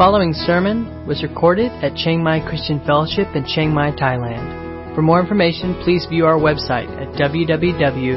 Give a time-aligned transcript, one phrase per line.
[0.00, 4.94] following sermon was recorded at Chiang Mai Christian Fellowship in Chiang Mai, Thailand.
[4.94, 8.16] For more information, please view our website at www.ccfth.org.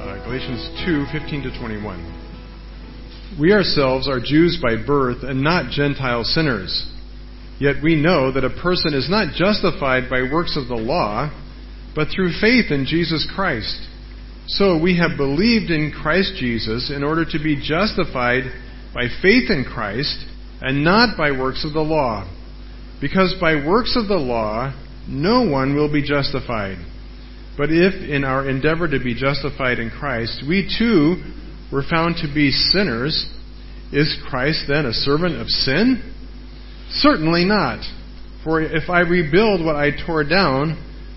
[0.00, 3.36] Uh, Galatians 2 15 to 21.
[3.38, 6.90] We ourselves are Jews by birth and not Gentile sinners.
[7.60, 11.30] Yet we know that a person is not justified by works of the law
[11.94, 13.88] but through faith in Jesus Christ.
[14.46, 18.44] So we have believed in Christ Jesus in order to be justified
[18.94, 20.26] by faith in Christ
[20.60, 22.28] and not by works of the law.
[23.00, 24.72] Because by works of the law,
[25.08, 26.78] no one will be justified.
[27.56, 31.22] But if in our endeavor to be justified in Christ, we too
[31.72, 33.26] were found to be sinners,
[33.92, 36.14] is Christ then a servant of sin?
[36.90, 37.84] Certainly not.
[38.44, 40.91] For if I rebuild what I tore down,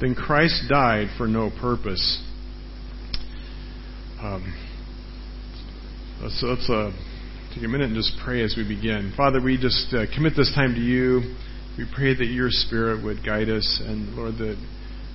[0.00, 2.22] then Christ died for no purpose.
[4.20, 4.54] Um,
[6.22, 6.90] let's let's uh,
[7.54, 9.12] take a minute and just pray as we begin.
[9.16, 11.36] Father, we just uh, commit this time to you.
[11.78, 14.56] We pray that your Spirit would guide us, and Lord, that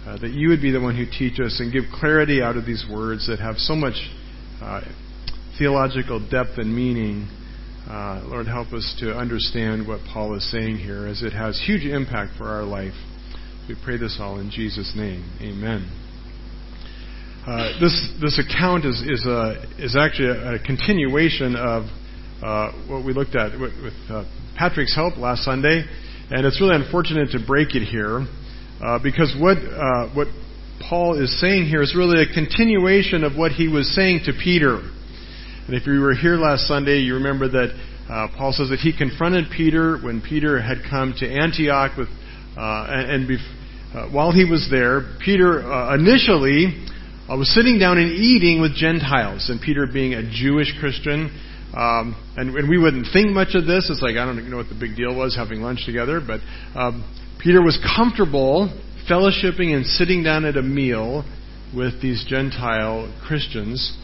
[0.05, 2.65] uh, that you would be the one who teach us and give clarity out of
[2.65, 3.95] these words that have so much
[4.61, 4.81] uh,
[5.57, 7.27] theological depth and meaning.
[7.89, 11.85] Uh, Lord, help us to understand what Paul is saying here, as it has huge
[11.85, 12.93] impact for our life.
[13.69, 15.23] We pray this all in Jesus' name.
[15.39, 15.85] Amen.
[17.45, 21.83] Uh, this this account is is a is actually a, a continuation of
[22.41, 24.25] uh, what we looked at with, with uh,
[24.57, 25.85] Patrick's help last Sunday,
[26.31, 28.25] and it's really unfortunate to break it here
[28.81, 30.29] uh, because what uh, what
[30.89, 34.77] Paul is saying here is really a continuation of what he was saying to Peter.
[35.67, 37.69] And if you were here last Sunday, you remember that
[38.09, 42.09] uh, Paul says that he confronted Peter when Peter had come to Antioch with
[42.57, 43.58] and, and bef-
[43.93, 46.85] uh, while he was there, Peter uh, initially
[47.27, 51.31] uh, was sitting down and eating with Gentiles, and Peter being a Jewish Christian,
[51.73, 53.89] um, and, and, we wouldn't think much of this.
[53.89, 56.39] It's like I don't know what the big deal was having lunch together, but
[56.73, 57.05] um,
[57.39, 58.69] Peter was comfortable
[59.09, 61.23] fellowshipping and sitting down at a meal
[61.75, 63.95] with these Gentile Christians.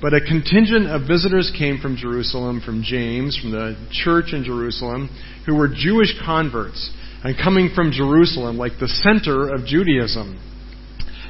[0.00, 5.08] But a contingent of visitors came from Jerusalem, from James, from the church in Jerusalem,
[5.46, 6.90] who were Jewish converts
[7.24, 10.38] and coming from Jerusalem, like the center of Judaism.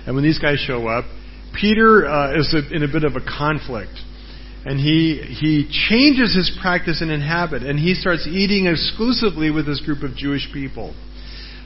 [0.06, 1.04] And when these guys show up,
[1.58, 3.94] Peter uh, is in a bit of a conflict.
[4.66, 9.80] And he, he changes his practice and habit, and he starts eating exclusively with this
[9.80, 10.96] group of Jewish people.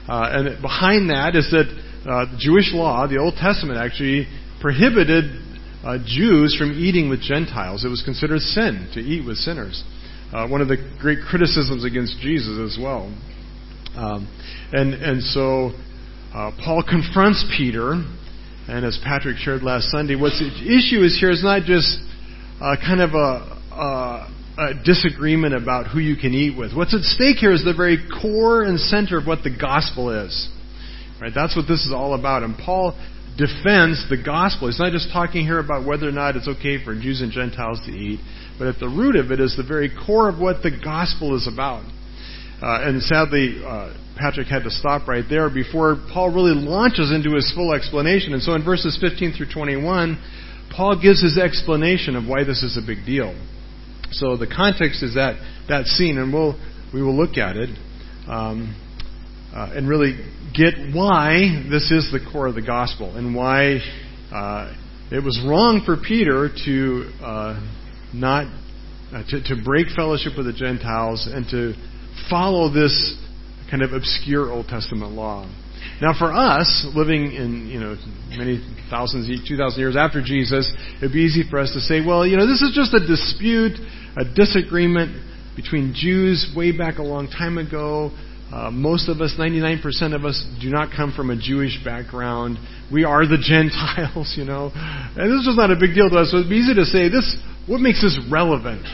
[0.09, 1.67] Uh, and behind that is that
[2.05, 4.27] uh, Jewish law, the Old Testament actually
[4.61, 5.25] prohibited
[5.85, 7.85] uh, Jews from eating with Gentiles.
[7.85, 9.83] It was considered sin to eat with sinners.
[10.33, 13.09] Uh, one of the great criticisms against Jesus as well.
[13.97, 14.29] Um,
[14.73, 15.73] and, and so
[16.35, 21.31] uh, Paul confronts Peter, and as Patrick shared last Sunday, what's the issue is here
[21.31, 21.99] is not just
[22.61, 26.75] uh, kind of a, a, a disagreement about who you can eat with.
[26.75, 30.51] What's at stake here is the very core and center of what the gospel is.
[31.21, 31.33] Right?
[31.35, 32.43] That's what this is all about.
[32.43, 32.93] And Paul
[33.39, 34.69] defends the gospel.
[34.69, 37.81] He's not just talking here about whether or not it's okay for Jews and Gentiles
[37.87, 38.21] to eat,
[38.59, 41.49] but at the root of it is the very core of what the gospel is
[41.51, 41.85] about.
[42.61, 47.35] Uh, and sadly, uh, Patrick had to stop right there before Paul really launches into
[47.37, 48.33] his full explanation.
[48.33, 50.19] And so in verses 15 through 21,
[50.75, 53.33] Paul gives his explanation of why this is a big deal.
[54.11, 55.37] So the context is that,
[55.69, 56.59] that scene, and we'll,
[56.93, 57.71] we will look at it
[58.27, 58.75] um,
[59.55, 60.19] uh, and really
[60.55, 63.79] get why this is the core of the gospel and why
[64.33, 64.75] uh,
[65.11, 67.69] it was wrong for Peter to uh,
[68.13, 68.47] not
[69.13, 71.73] uh, to, to break fellowship with the Gentiles and to
[72.31, 73.17] follow this
[73.71, 75.49] kind of obscure Old Testament law.
[76.01, 77.97] Now, for us, living in you know
[78.31, 82.27] many thousands, two thousand years after Jesus, it'd be easy for us to say, well,
[82.27, 83.79] you know, this is just a dispute,
[84.17, 85.25] a disagreement
[85.57, 88.11] between Jews way back a long time ago.
[88.53, 92.57] Uh, most of us, 99% of us, do not come from a Jewish background.
[92.91, 94.71] We are the Gentiles, you know.
[94.73, 96.31] And this is just not a big deal to us.
[96.31, 97.37] So it'd be easy to say, this,
[97.67, 98.87] what makes this relevant?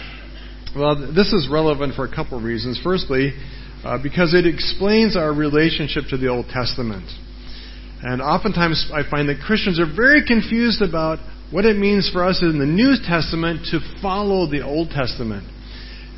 [0.76, 2.80] Well, this is relevant for a couple of reasons.
[2.82, 3.32] Firstly,
[3.84, 7.08] uh, because it explains our relationship to the Old Testament.
[8.02, 11.20] And oftentimes I find that Christians are very confused about
[11.52, 15.46] what it means for us in the New Testament to follow the Old Testament.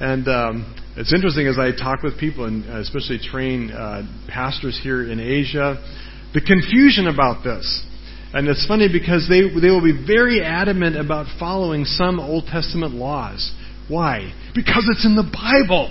[0.01, 5.05] And um, it's interesting as I talk with people, and especially train uh, pastors here
[5.05, 5.77] in Asia,
[6.33, 7.85] the confusion about this.
[8.33, 12.95] And it's funny because they, they will be very adamant about following some Old Testament
[12.95, 13.53] laws.
[13.89, 14.33] Why?
[14.55, 15.91] Because it's in the Bible.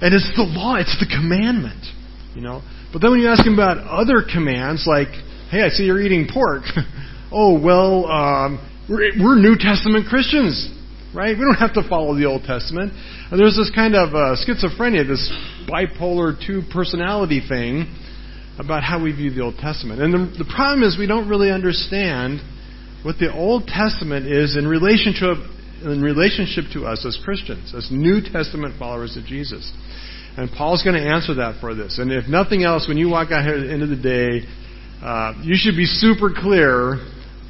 [0.00, 1.84] And it's the law, it's the commandment.
[2.34, 2.62] You know?
[2.92, 5.08] But then when you ask them about other commands, like,
[5.50, 6.62] hey, I see you're eating pork.
[7.32, 8.58] oh, well, um,
[8.88, 10.70] we're, we're New Testament Christians,
[11.14, 11.36] right?
[11.36, 12.92] We don't have to follow the Old Testament.
[13.30, 15.28] And there's this kind of uh, schizophrenia, this
[15.68, 17.92] bipolar two personality thing
[18.58, 20.00] about how we view the Old Testament.
[20.00, 22.40] And the, the problem is we don't really understand
[23.04, 25.38] what the Old Testament is in relationship,
[25.82, 29.72] in relationship to us as Christians, as New Testament followers of Jesus.
[30.36, 31.98] And Paul's going to answer that for this.
[31.98, 34.46] And if nothing else, when you walk out here at the end of the day,
[35.02, 36.94] uh, you should be super clear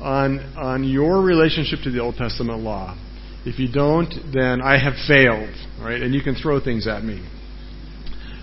[0.01, 2.97] on, on your relationship to the Old Testament law.
[3.45, 6.01] If you don't, then I have failed, right?
[6.01, 7.27] And you can throw things at me.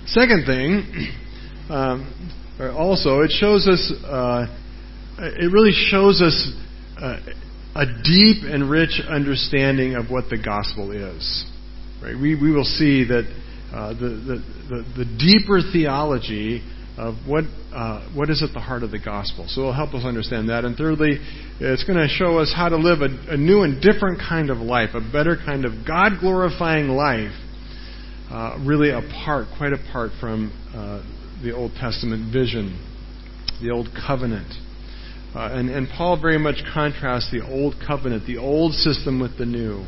[0.08, 1.12] Second thing,
[1.70, 4.46] um, also, it shows us, uh,
[5.20, 6.52] it really shows us
[7.02, 7.20] uh,
[7.76, 11.46] a deep and rich understanding of what the gospel is.
[12.02, 12.16] Right?
[12.16, 13.26] We, we will see that
[13.74, 16.64] uh, the, the, the, the, deeper theology
[16.98, 17.44] of what,
[17.74, 19.46] uh, what is at the heart of the gospel.
[19.50, 20.64] So it'll help us understand that.
[20.64, 21.20] And thirdly,
[21.60, 24.60] it's going to show us how to live a, a new and different kind of
[24.60, 27.36] life, a better kind of God glorifying life,
[28.32, 31.04] uh, really apart, quite apart from uh,
[31.44, 32.80] the Old Testament vision,
[33.62, 34.54] the Old Covenant.
[35.36, 39.46] Uh, and, and Paul very much contrasts the Old Covenant, the old system with the
[39.46, 39.86] new.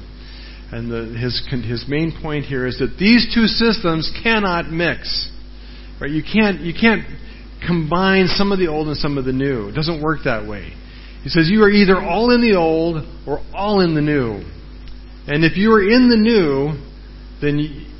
[0.71, 5.31] And the, his, his main point here is that these two systems cannot mix.
[6.01, 6.11] Right?
[6.11, 7.07] You can't, you can't
[7.65, 9.69] combine some of the old and some of the new.
[9.69, 10.73] It doesn't work that way.
[11.23, 14.43] He says you are either all in the old or all in the new.
[15.27, 16.75] And if you are in the new,
[17.41, 17.57] then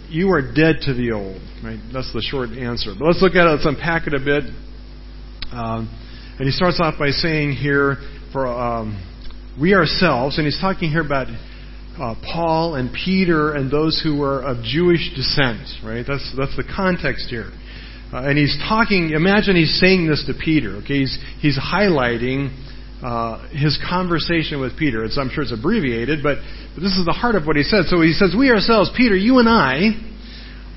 [0.09, 1.41] you are dead to the old.
[1.63, 1.79] Right?
[1.93, 2.91] That's the short answer.
[2.99, 3.51] But let's look at it.
[3.51, 4.43] Let's unpack it a bit.
[5.51, 5.87] Um,
[6.39, 7.97] and he starts off by saying here,
[8.31, 9.03] for um,
[9.59, 14.41] we ourselves, and he's talking here about uh, Paul and Peter and those who were
[14.41, 15.67] of Jewish descent.
[15.83, 16.05] Right?
[16.07, 17.51] That's that's the context here.
[18.13, 19.11] Uh, and he's talking.
[19.11, 20.77] Imagine he's saying this to Peter.
[20.77, 22.55] Okay, he's he's highlighting
[23.01, 25.03] uh, his conversation with Peter.
[25.03, 26.37] It's, I'm sure it's abbreviated, but,
[26.73, 27.85] but this is the heart of what he said.
[27.85, 29.91] So he says, We ourselves, Peter, you and I,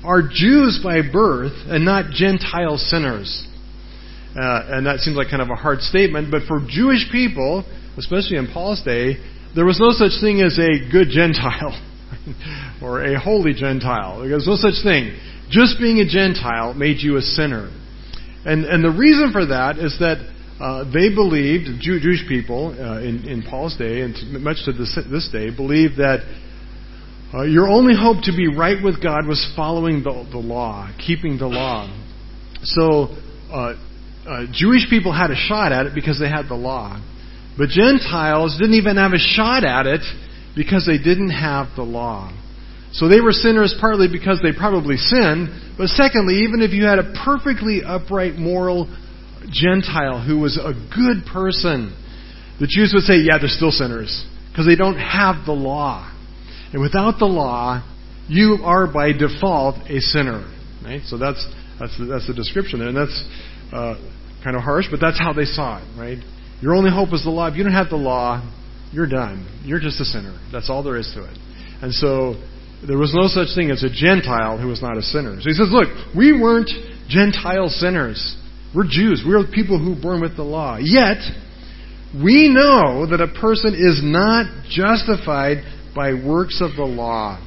[0.03, 3.47] are Jews by birth and not Gentile sinners.
[4.35, 7.65] Uh, and that seems like kind of a hard statement, but for Jewish people,
[7.97, 9.17] especially in Paul's day,
[9.55, 11.75] there was no such thing as a good Gentile
[12.81, 14.21] or a holy Gentile.
[14.21, 15.17] There was no such thing.
[15.49, 17.69] Just being a Gentile made you a sinner.
[18.45, 20.23] And, and the reason for that is that
[20.61, 24.97] uh, they believed, Jew, Jewish people uh, in, in, Paul's day, and much to this,
[25.11, 26.19] this day, believed that
[27.33, 31.37] uh, your only hope to be right with God was following the, the law, keeping
[31.37, 31.89] the law.
[32.63, 33.09] So,
[34.27, 37.01] uh, Jewish people had a shot at it because they had the law.
[37.57, 40.01] But Gentiles didn't even have a shot at it
[40.55, 42.31] because they didn't have the law.
[42.93, 46.99] So they were sinners partly because they probably sinned, but secondly, even if you had
[46.99, 48.85] a perfectly upright moral
[49.49, 51.95] Gentile who was a good person,
[52.59, 56.11] the Jews would say, yeah, they're still sinners because they don't have the law.
[56.73, 57.81] And without the law,
[58.27, 60.43] you are by default a sinner.
[60.83, 61.01] Right?
[61.05, 61.45] So that's
[61.79, 63.23] that's that's the description there, and that's
[63.71, 63.95] uh,
[64.43, 65.99] kind of harsh, but that's how they saw it.
[65.99, 66.17] Right?
[66.61, 67.47] Your only hope is the law.
[67.47, 68.41] If you don't have the law,
[68.91, 69.47] you're done.
[69.65, 70.37] You're just a sinner.
[70.51, 71.37] That's all there is to it.
[71.81, 72.35] And so
[72.87, 75.39] there was no such thing as a Gentile who was not a sinner.
[75.41, 76.69] So he says, look, we weren't
[77.07, 78.37] Gentile sinners.
[78.75, 79.23] We're Jews.
[79.25, 80.77] We're people who born with the law.
[80.77, 81.17] Yet,
[82.13, 85.63] we know that a person is not justified
[85.95, 87.39] by works of the law.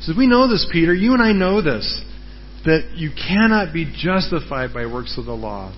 [0.00, 0.92] So we know this, Peter.
[0.92, 2.02] You and I know this.
[2.64, 5.74] That you cannot be justified by works of the law.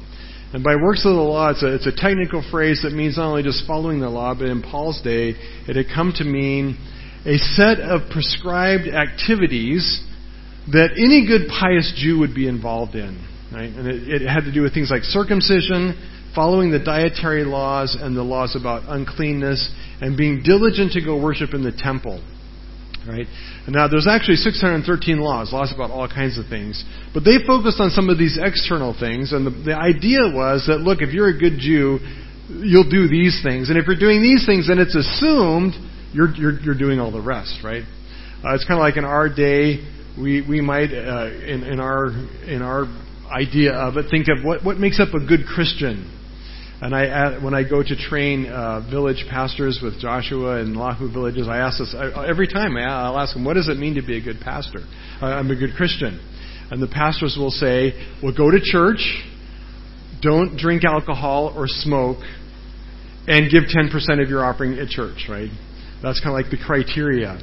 [0.52, 3.30] And by works of the law, it's a, it's a technical phrase that means not
[3.30, 5.34] only just following the law, but in Paul's day,
[5.66, 6.78] it had come to mean
[7.26, 10.04] a set of prescribed activities
[10.72, 13.18] that any good pious Jew would be involved in.
[13.52, 13.70] Right?
[13.70, 15.98] And it, it had to do with things like circumcision,
[16.34, 21.54] following the dietary laws and the laws about uncleanness, and being diligent to go worship
[21.54, 22.22] in the temple.
[23.06, 23.26] Right?
[23.68, 26.84] Now there's actually 613 laws, laws about all kinds of things.
[27.12, 30.80] But they focused on some of these external things, and the, the idea was that
[30.80, 32.00] look, if you're a good Jew,
[32.48, 35.74] you'll do these things, and if you're doing these things, then it's assumed
[36.12, 37.84] you're you're, you're doing all the rest, right?
[38.44, 39.84] Uh, it's kind of like in our day,
[40.16, 42.08] we we might uh, in in our
[42.48, 42.84] in our
[43.30, 44.06] idea of it.
[44.10, 46.10] Think of what, what makes up a good Christian.
[46.80, 51.46] And I, when I go to train uh, village pastors with Joshua and Lahu villages,
[51.48, 52.76] I ask this I, every time.
[52.76, 54.80] I'll ask them, "What does it mean to be a good pastor?
[55.22, 56.20] Uh, I'm a good Christian."
[56.70, 59.22] And the pastors will say, "Well, go to church,
[60.20, 62.18] don't drink alcohol or smoke,
[63.28, 65.50] and give 10% of your offering at church." Right?
[66.02, 67.38] That's kind of like the criteria,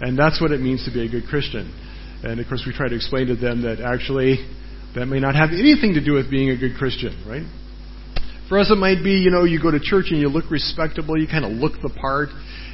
[0.00, 1.74] and that's what it means to be a good Christian.
[2.22, 4.46] And of course, we try to explain to them that actually
[4.94, 7.44] that may not have anything to do with being a good Christian, right?
[8.48, 11.20] For us, it might be, you know, you go to church and you look respectable,
[11.20, 12.30] you kind of look the part.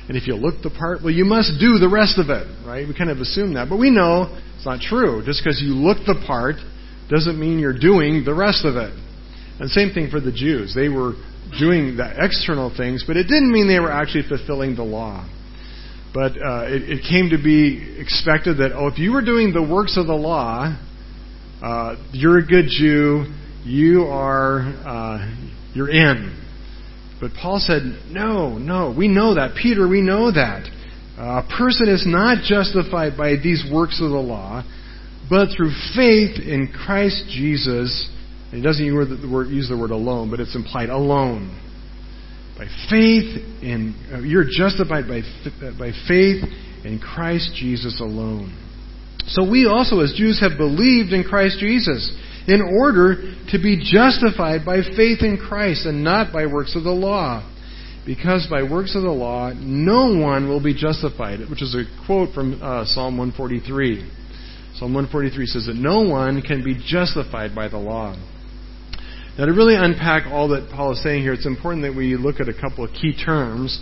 [0.06, 2.86] And if you look the part, well, you must do the rest of it, right?
[2.86, 3.68] We kind of assume that.
[3.68, 5.22] But we know it's not true.
[5.24, 6.56] Just because you look the part
[7.10, 8.92] doesn't mean you're doing the rest of it.
[9.58, 10.74] And same thing for the Jews.
[10.74, 11.14] They were
[11.58, 15.28] doing the external things, but it didn't mean they were actually fulfilling the law.
[16.12, 19.62] But uh, it, it came to be expected that, oh, if you were doing the
[19.62, 20.76] works of the law,
[21.62, 23.32] uh, you're a good Jew,
[23.64, 25.43] you are, uh,
[25.74, 26.40] you're in.
[27.20, 29.56] But Paul said, no, no, we know that.
[29.60, 30.68] Peter, we know that.
[31.16, 34.64] A person is not justified by these works of the law,
[35.30, 38.08] but through faith in Christ Jesus.
[38.50, 41.60] he doesn't use the, word, use the word alone, but it's implied alone.
[42.58, 45.22] By faith in, uh, you're justified by,
[45.78, 46.44] by faith
[46.84, 48.60] in Christ Jesus alone.
[49.26, 52.12] So we also, as Jews, have believed in Christ Jesus
[52.46, 56.90] in order to be justified by faith in Christ and not by works of the
[56.90, 57.50] law.
[58.06, 62.34] Because by works of the law, no one will be justified, which is a quote
[62.34, 64.10] from uh, Psalm 143.
[64.76, 68.14] Psalm 143 says that no one can be justified by the law.
[69.38, 72.40] Now, to really unpack all that Paul is saying here, it's important that we look
[72.40, 73.80] at a couple of key terms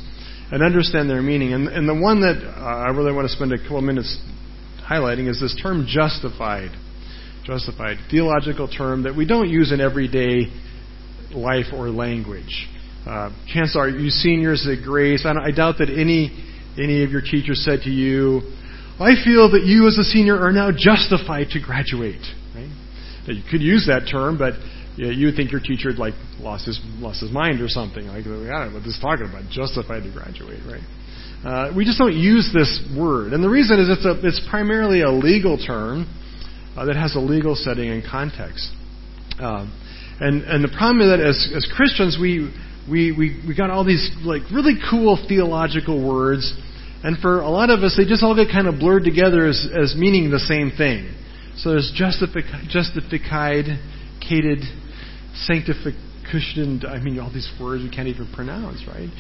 [0.53, 1.53] and understand their meaning.
[1.53, 4.21] And, and the one that uh, I really want to spend a couple of minutes
[4.89, 6.71] highlighting is this term justified
[7.45, 10.47] justified, theological term that we don't use in everyday
[11.35, 12.69] life or language.
[13.07, 16.31] Uh, chances are, you seniors at Grace, I, I doubt that any
[16.79, 18.41] any of your teachers said to you,
[18.99, 22.23] "I feel that you as a senior are now justified to graduate."
[22.55, 22.71] Right?
[23.27, 24.55] Now, you could use that term, but
[24.97, 28.07] you, you would think your teacher had like lost his lost his mind or something.
[28.07, 29.51] Like, I don't know what this is talking about.
[29.51, 30.85] Justified to graduate, right?
[31.45, 35.03] Uh, we just don't use this word, and the reason is it's a it's primarily
[35.03, 36.07] a legal term
[36.77, 38.69] uh, that has a legal setting and context.
[39.39, 39.73] Um,
[40.21, 42.53] and and the problem is that as as Christians we
[42.89, 46.53] we we we got all these like really cool theological words,
[47.03, 49.67] and for a lot of us they just all get kind of blurred together as
[49.75, 51.15] as meaning the same thing.
[51.57, 53.67] So there's justific- justified,
[54.23, 54.65] cated,
[55.45, 56.83] sanctification.
[56.89, 59.11] I mean, all these words we can't even pronounce, right?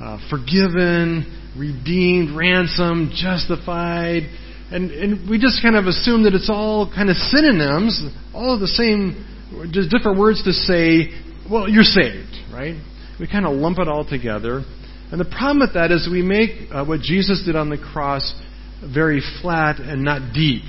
[0.00, 4.22] Uh, forgiven, redeemed, ransomed, justified,
[4.70, 8.02] and, and we just kind of assume that it's all kind of synonyms,
[8.34, 9.24] all the same,
[9.70, 11.14] just different words to say,
[11.48, 12.74] well, you're saved, right?
[13.20, 14.64] We kind of lump it all together.
[15.12, 18.34] And the problem with that is we make uh, what Jesus did on the cross
[18.82, 20.62] very flat and not deep.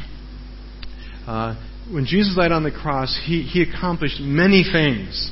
[1.25, 1.55] Uh,
[1.91, 5.31] when Jesus died on the cross, he, he accomplished many things.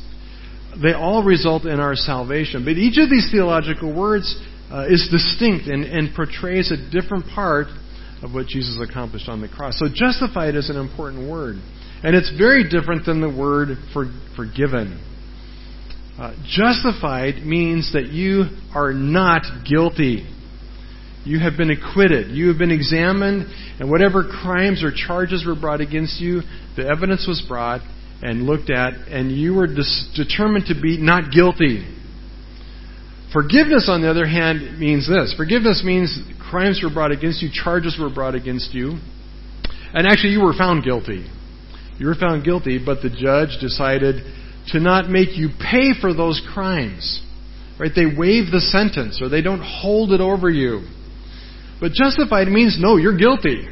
[0.81, 2.65] They all result in our salvation.
[2.65, 4.35] But each of these theological words
[4.71, 7.67] uh, is distinct and, and portrays a different part
[8.23, 9.77] of what Jesus accomplished on the cross.
[9.77, 11.57] So justified is an important word.
[12.03, 14.05] And it's very different than the word for,
[14.35, 15.01] forgiven.
[16.19, 20.27] Uh, justified means that you are not guilty.
[21.25, 22.31] You have been acquitted.
[22.31, 23.47] You have been examined,
[23.79, 26.41] and whatever crimes or charges were brought against you,
[26.77, 27.81] the evidence was brought
[28.21, 31.85] and looked at, and you were dis- determined to be not guilty.
[33.33, 35.33] Forgiveness, on the other hand, means this.
[35.35, 36.17] Forgiveness means
[36.49, 38.97] crimes were brought against you, charges were brought against you,
[39.93, 41.25] and actually you were found guilty.
[41.97, 44.23] You were found guilty, but the judge decided
[44.67, 47.21] to not make you pay for those crimes.
[47.79, 47.91] Right?
[47.93, 50.87] They waive the sentence or they don't hold it over you.
[51.79, 53.67] But justified means no, you're guilty.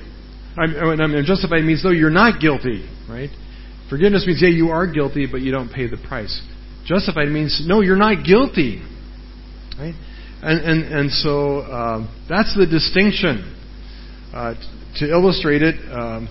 [0.58, 2.88] I mean, justified means no, you're not guilty.
[3.10, 3.30] Right?
[3.90, 6.42] Forgiveness means yeah, you are guilty, but you don't pay the price.
[6.86, 8.84] Justified means no, you're not guilty.
[9.78, 9.96] Right?
[10.44, 13.50] And, and, and so uh, that's the distinction.
[14.34, 14.56] Uh,
[14.98, 16.28] to illustrate it, um,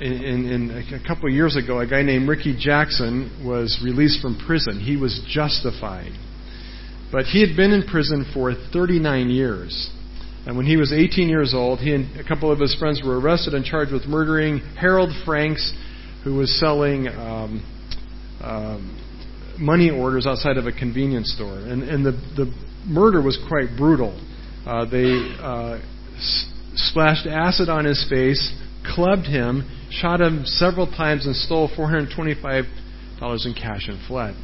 [0.00, 4.40] in, in, a couple of years ago, a guy named Ricky Jackson was released from
[4.46, 4.80] prison.
[4.80, 6.12] He was justified.
[7.12, 9.90] But he had been in prison for 39 years.
[10.46, 13.20] And when he was 18 years old, he and a couple of his friends were
[13.20, 15.74] arrested and charged with murdering Harold Franks,
[16.24, 17.62] who was selling um,
[18.42, 21.58] um, money orders outside of a convenience store.
[21.58, 22.52] And, and the, the
[22.86, 24.12] murder was quite brutal.
[24.66, 25.78] Uh, they uh,
[26.16, 28.52] s- splashed acid on his face,
[28.94, 32.66] clubbed him, shot him several times, and stole $425
[33.20, 34.34] in cash and fled.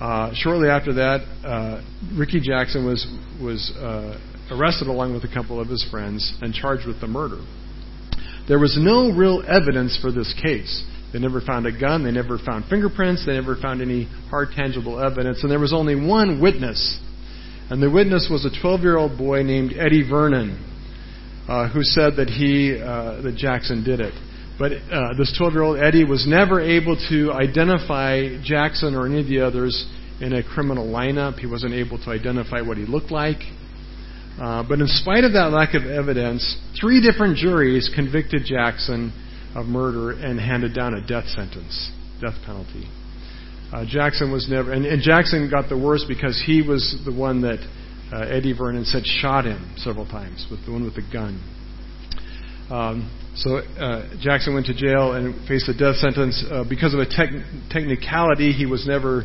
[0.00, 1.82] Uh, shortly after that, uh,
[2.18, 3.06] Ricky Jackson was
[3.40, 4.18] was uh,
[4.50, 7.40] arrested along with a couple of his friends and charged with the murder.
[8.48, 10.84] There was no real evidence for this case.
[11.12, 12.04] They never found a gun.
[12.04, 13.24] They never found fingerprints.
[13.26, 15.42] They never found any hard, tangible evidence.
[15.42, 16.98] And there was only one witness.
[17.70, 20.58] And the witness was a 12 year old boy named Eddie Vernon,
[21.48, 24.14] uh, who said that he, uh, that Jackson did it.
[24.58, 29.20] But uh, this 12 year old Eddie was never able to identify Jackson or any
[29.20, 29.88] of the others
[30.20, 31.38] in a criminal lineup.
[31.38, 33.38] He wasn't able to identify what he looked like.
[34.40, 39.12] Uh, but in spite of that lack of evidence, three different juries convicted Jackson
[39.54, 41.90] of murder and handed down a death sentence,
[42.20, 42.88] death penalty.
[43.72, 47.40] Uh, Jackson was never, and, and, Jackson got the worst because he was the one
[47.40, 47.58] that
[48.12, 51.40] uh, Eddie Vernon said shot him several times with the one with the gun.
[52.68, 57.00] Um, so uh, Jackson went to jail and faced a death sentence uh, because of
[57.00, 58.52] a technicality.
[58.52, 59.22] He was never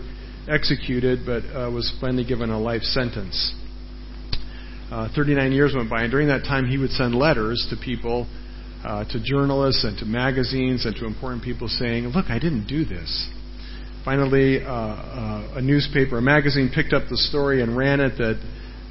[0.48, 3.54] executed, but uh, was finally given a life sentence.
[4.90, 8.26] Uh, 39 years went by, and during that time, he would send letters to people
[9.12, 13.30] to journalists and to magazines and to important people saying, Look, I didn't do this.
[14.08, 18.40] Finally, uh, uh, a newspaper, a magazine picked up the story and ran it that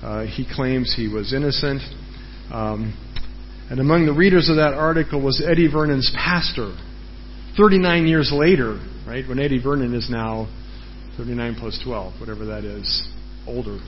[0.03, 1.81] uh, he claims he was innocent.
[2.53, 2.93] Um,
[3.71, 6.77] and among the readers of that article was Eddie Vernon's pastor.
[7.57, 10.55] 39 years later, right, when Eddie Vernon is now
[11.17, 13.09] 39 plus 12, whatever that is,
[13.47, 13.79] older.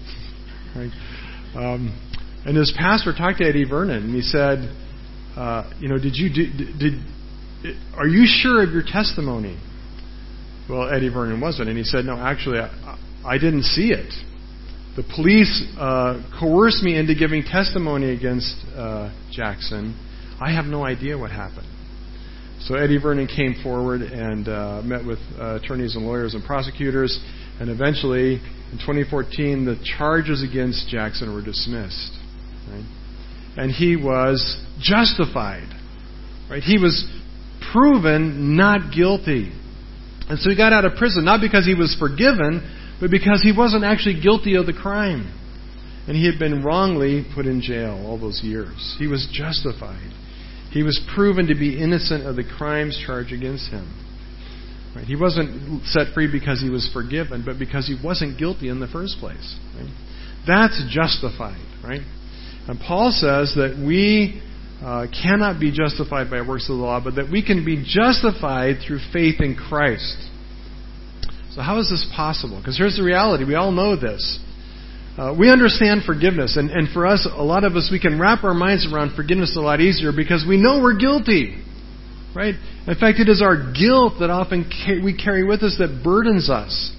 [0.74, 0.90] Right?
[1.54, 1.92] Um,
[2.46, 4.60] and his pastor talked to Eddie Vernon, and he said,
[5.36, 6.94] uh, you know, did you did, did
[7.94, 9.60] are you sure of your testimony?
[10.68, 14.12] Well, Eddie Vernon wasn't, and he said, no, actually, I, I didn't see it.
[14.96, 19.96] The police uh, coerced me into giving testimony against uh, Jackson.
[20.40, 21.66] I have no idea what happened.
[22.60, 27.18] So Eddie Vernon came forward and uh, met with uh, attorneys and lawyers and prosecutors,
[27.60, 28.34] and eventually,
[28.72, 32.12] in 2014, the charges against Jackson were dismissed.
[32.68, 32.84] Right?
[33.58, 35.68] and he was justified.
[36.48, 36.62] Right?
[36.62, 37.04] He was
[37.72, 39.52] proven not guilty.
[40.28, 42.60] And so he got out of prison, not because he was forgiven,
[43.00, 45.34] but because he wasn't actually guilty of the crime.
[46.06, 48.96] And he had been wrongly put in jail all those years.
[48.98, 50.12] He was justified.
[50.70, 53.88] He was proven to be innocent of the crimes charged against him.
[54.94, 55.04] Right?
[55.04, 58.88] He wasn't set free because he was forgiven, but because he wasn't guilty in the
[58.88, 59.56] first place.
[59.76, 59.88] Right?
[60.46, 62.00] That's justified, right?
[62.68, 64.42] And Paul says that we
[64.82, 68.76] uh, cannot be justified by works of the law, but that we can be justified
[68.86, 70.16] through faith in Christ.
[71.50, 72.58] So, how is this possible?
[72.58, 74.38] Because here's the reality we all know this.
[75.18, 78.44] Uh, we understand forgiveness, and, and for us, a lot of us, we can wrap
[78.44, 81.60] our minds around forgiveness a lot easier because we know we're guilty.
[82.36, 82.54] Right?
[82.86, 86.48] In fact, it is our guilt that often ca- we carry with us that burdens
[86.48, 86.94] us.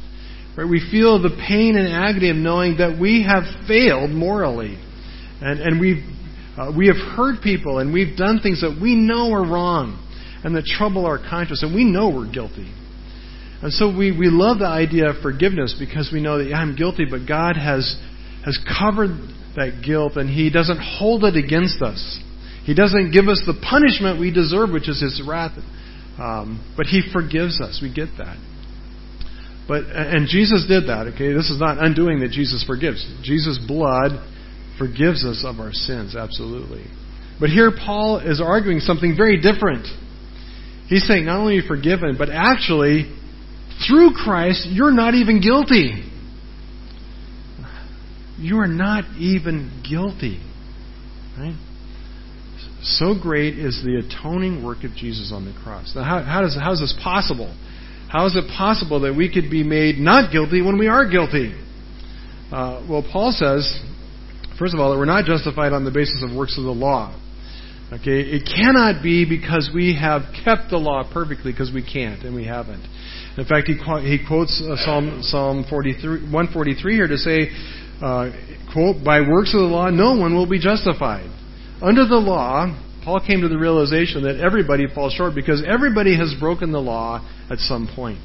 [0.58, 0.68] Right?
[0.68, 4.78] We feel the pain and agony of knowing that we have failed morally.
[5.40, 6.04] And, and we've,
[6.60, 9.96] uh, we have hurt people and we've done things that we know are wrong
[10.44, 12.72] and that trouble our conscience, and we know we're guilty.
[13.62, 16.76] And so we, we love the idea of forgiveness because we know that yeah, I'm
[16.76, 18.00] guilty, but God has,
[18.46, 19.12] has covered
[19.56, 22.20] that guilt and He doesn't hold it against us.
[22.64, 25.58] He doesn't give us the punishment we deserve, which is His wrath.
[26.20, 27.80] Um, but He forgives us.
[27.82, 28.38] We get that.
[29.68, 31.14] But and Jesus did that.
[31.14, 33.06] Okay, this is not undoing that Jesus forgives.
[33.24, 34.18] Jesus' blood
[34.80, 36.86] forgives us of our sins, absolutely.
[37.40, 39.86] But here Paul is arguing something very different.
[40.88, 43.16] He's saying not only forgiven, but actually,
[43.88, 46.04] through Christ, you're not even guilty.
[48.40, 50.42] You are not even guilty.
[51.38, 51.56] Right?
[52.82, 55.94] So great is the atoning work of Jesus on the cross.
[55.96, 57.56] Now, how, how, does, how is this possible?
[58.10, 61.54] How is it possible that we could be made not guilty when we are guilty?
[62.52, 63.80] Uh, well, Paul says
[64.60, 67.16] First of all, that we're not justified on the basis of works of the law.
[67.94, 72.36] Okay, it cannot be because we have kept the law perfectly because we can't and
[72.36, 72.86] we haven't.
[73.38, 73.74] In fact, he,
[74.06, 77.50] he quotes uh, Psalm Psalm 43, 143 here to say,
[78.04, 78.30] uh,
[78.72, 81.32] "quote By works of the law, no one will be justified."
[81.82, 82.68] Under the law,
[83.04, 87.26] Paul came to the realization that everybody falls short because everybody has broken the law
[87.50, 88.20] at some point.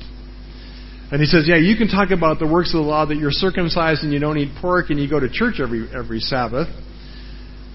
[1.14, 3.30] And he says, yeah, you can talk about the works of the law that you're
[3.30, 6.66] circumcised and you don't eat pork and you go to church every, every Sabbath.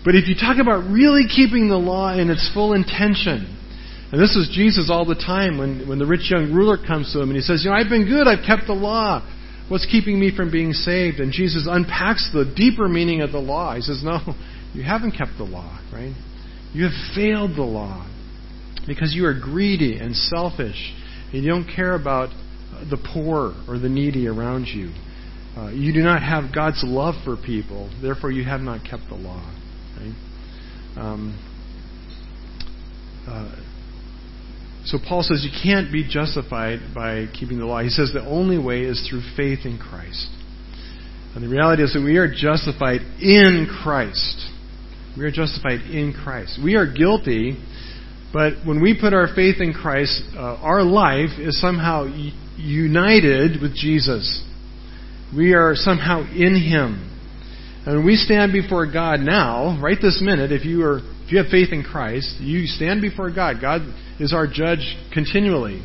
[0.04, 3.48] But if you talk about really keeping the law in its full intention,
[4.12, 7.22] and this is Jesus all the time when, when the rich young ruler comes to
[7.22, 9.24] him and he says, You know, I've been good, I've kept the law.
[9.70, 11.22] What's keeping me from being saved?
[11.22, 13.74] And Jesus unpacks the deeper meaning of the law.
[13.74, 14.20] He says, No,
[14.74, 16.14] you haven't kept the law, right?
[16.74, 18.06] You have failed the law
[18.86, 20.94] because you are greedy and selfish
[21.32, 22.32] and you don't care about
[22.90, 24.92] the poor or the needy around you.
[25.58, 29.16] Uh, you do not have God's love for people, therefore you have not kept the
[29.16, 29.44] law.
[29.98, 30.16] Right?
[30.96, 31.38] Um,
[33.28, 33.56] uh,
[34.86, 37.82] so Paul says you can't be justified by keeping the law.
[37.84, 40.28] He says the only way is through faith in Christ.
[41.36, 44.50] And the reality is that we are justified in Christ.
[45.18, 46.60] We are justified in Christ.
[46.64, 47.58] We are guilty,
[48.34, 52.06] but when we put our faith in Christ, uh, our life is somehow
[52.60, 54.44] united with Jesus.
[55.36, 57.06] We are somehow in Him.
[57.86, 61.52] And we stand before God now, right this minute, if you are if you have
[61.52, 63.58] faith in Christ, you stand before God.
[63.62, 63.82] God
[64.20, 65.84] is our judge continually.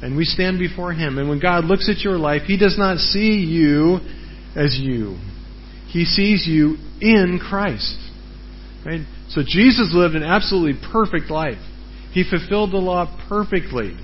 [0.00, 1.18] And we stand before Him.
[1.18, 3.98] And when God looks at your life, He does not see you
[4.56, 5.18] as you.
[5.88, 7.98] He sees you in Christ.
[8.86, 9.02] Right?
[9.28, 11.58] So Jesus lived an absolutely perfect life.
[12.12, 13.96] He fulfilled the law perfectly.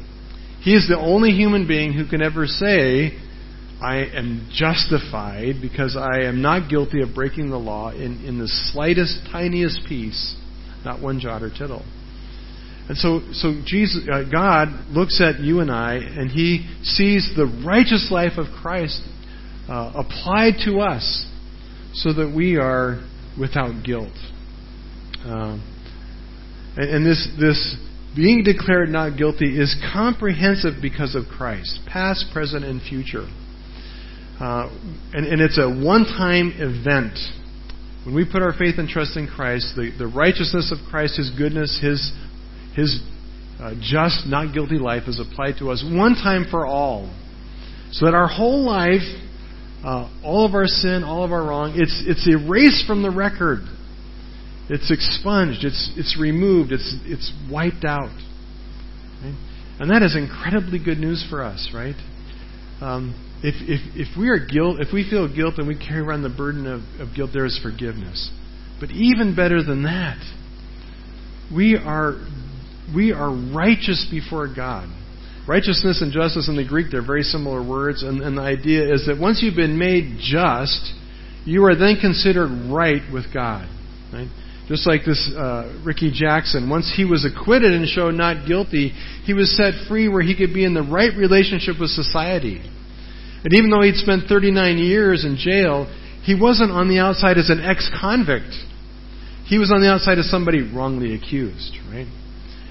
[0.66, 3.16] He is the only human being who can ever say,
[3.80, 8.48] I am justified because I am not guilty of breaking the law in, in the
[8.48, 10.34] slightest, tiniest piece
[10.86, 11.84] not one jot or tittle.
[12.88, 17.46] And so, so Jesus, uh, God looks at you and I, and He sees the
[17.66, 19.02] righteous life of Christ
[19.68, 21.26] uh, applied to us,
[21.92, 23.04] so that we are
[23.38, 24.14] without guilt.
[25.24, 25.58] Uh,
[26.76, 27.76] and, and this this
[28.16, 33.28] being declared not guilty is comprehensive because of Christ, past, present, and future.
[34.40, 34.70] Uh,
[35.12, 37.18] and, and it's a one-time event.
[38.04, 41.30] When we put our faith and trust in Christ, the, the righteousness of Christ, His
[41.36, 42.12] goodness, His,
[42.74, 43.00] His
[43.60, 47.12] uh, just, not guilty life is applied to us one time for all.
[47.92, 49.04] So that our whole life,
[49.84, 53.60] uh, all of our sin, all of our wrong, it's, it's erased from the record.
[54.68, 55.64] It's expunged.
[55.64, 56.72] It's, it's removed.
[56.72, 58.10] It's, it's wiped out.
[59.22, 59.36] Right?
[59.78, 61.96] And that is incredibly good news for us, right?
[62.80, 66.22] Um, if, if, if we are guilt, if we feel guilt and we carry around
[66.22, 68.30] the burden of, of guilt, there is forgiveness.
[68.80, 70.18] But even better than that,
[71.54, 72.16] we are,
[72.94, 74.88] we are righteous before God.
[75.46, 79.06] Righteousness and justice in the Greek, they're very similar words, and, and the idea is
[79.06, 80.92] that once you've been made just,
[81.44, 83.68] you are then considered right with God.
[84.12, 84.28] Right?
[84.68, 88.92] Just like this uh, Ricky Jackson, once he was acquitted and shown not guilty,
[89.24, 92.60] he was set free where he could be in the right relationship with society.
[93.44, 95.86] And even though he'd spent 39 years in jail,
[96.24, 98.50] he wasn't on the outside as an ex convict.
[99.46, 102.08] He was on the outside as somebody wrongly accused, right?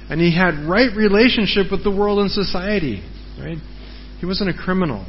[0.10, 3.02] And he had right relationship with the world and society,
[3.40, 3.58] right?
[4.20, 5.06] He wasn't a criminal.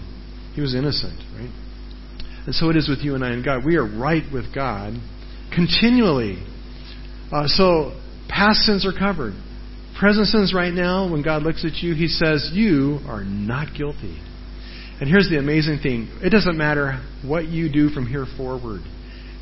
[0.55, 1.51] He was innocent, right?
[2.47, 3.65] And so it is with you and I and God.
[3.67, 4.95] We are right with God
[5.53, 6.39] continually.
[7.33, 9.35] Uh, so past sins are covered.
[9.99, 14.21] Present sins right now, when God looks at you, He says, You are not guilty.
[15.01, 18.81] And here's the amazing thing it doesn't matter what you do from here forward.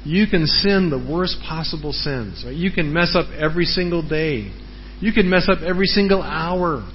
[0.04, 2.42] You can sin the worst possible sins.
[2.44, 2.54] Right?
[2.54, 4.52] You can mess up every single day.
[5.00, 6.88] You can mess up every single hour.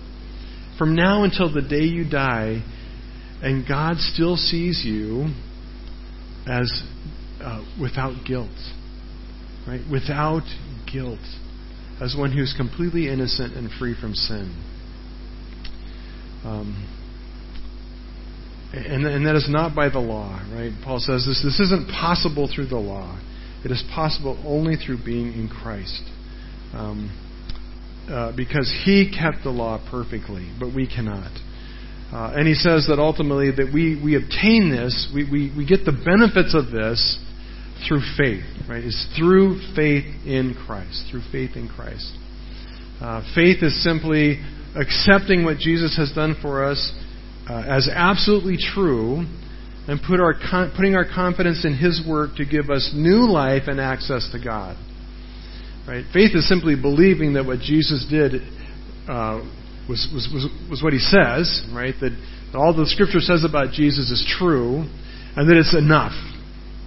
[0.78, 2.64] From now until the day you die,
[3.42, 5.28] and God still sees you
[6.48, 6.72] as
[7.42, 8.50] uh, without guilt.
[9.68, 9.82] Right?
[9.92, 10.44] Without
[10.92, 11.20] guilt.
[12.02, 14.56] As one who's completely innocent and free from sin.
[16.46, 16.88] Um,
[18.72, 20.72] and, and that is not by the law, right?
[20.84, 23.20] Paul says this, this isn't possible through the law.
[23.66, 26.04] It is possible only through being in Christ.
[26.74, 27.12] Um,
[28.10, 31.32] uh, because he kept the law perfectly, but we cannot.
[32.12, 35.86] Uh, and he says that ultimately that we, we obtain this, we, we, we get
[35.86, 37.20] the benefits of this
[37.88, 38.84] through faith, right?
[38.84, 42.12] It's through faith in Christ, through faith in Christ.
[43.02, 44.40] Uh, faith is simply
[44.76, 46.92] accepting what Jesus has done for us
[47.50, 49.26] uh, as absolutely true
[49.88, 53.64] and put our con- putting our confidence in His work to give us new life
[53.68, 54.78] and access to God.
[55.88, 56.06] Right?
[56.14, 58.42] Faith is simply believing that what Jesus did
[59.10, 59.42] uh,
[59.90, 61.96] was, was, was, was what He says, right?
[62.00, 62.14] That
[62.54, 64.86] all the Scripture says about Jesus is true,
[65.36, 66.14] and that it's enough.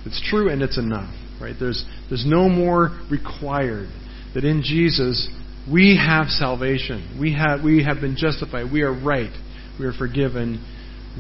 [0.04, 1.54] It's true and it's enough, right?
[1.58, 3.88] There's, there's no more required.
[4.34, 5.28] That in Jesus,
[5.70, 7.18] we have salvation.
[7.20, 8.72] We have, we have been justified.
[8.72, 9.32] We are right.
[9.78, 10.64] We are forgiven.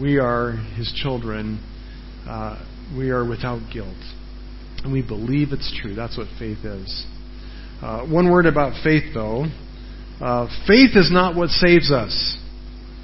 [0.00, 1.62] We are His children.
[2.26, 2.64] Uh,
[2.96, 3.94] we are without guilt.
[4.82, 5.94] And we believe it's true.
[5.94, 7.06] That's what faith is.
[7.80, 9.46] Uh, one word about faith, though.
[10.20, 12.38] Uh, faith is not what saves us.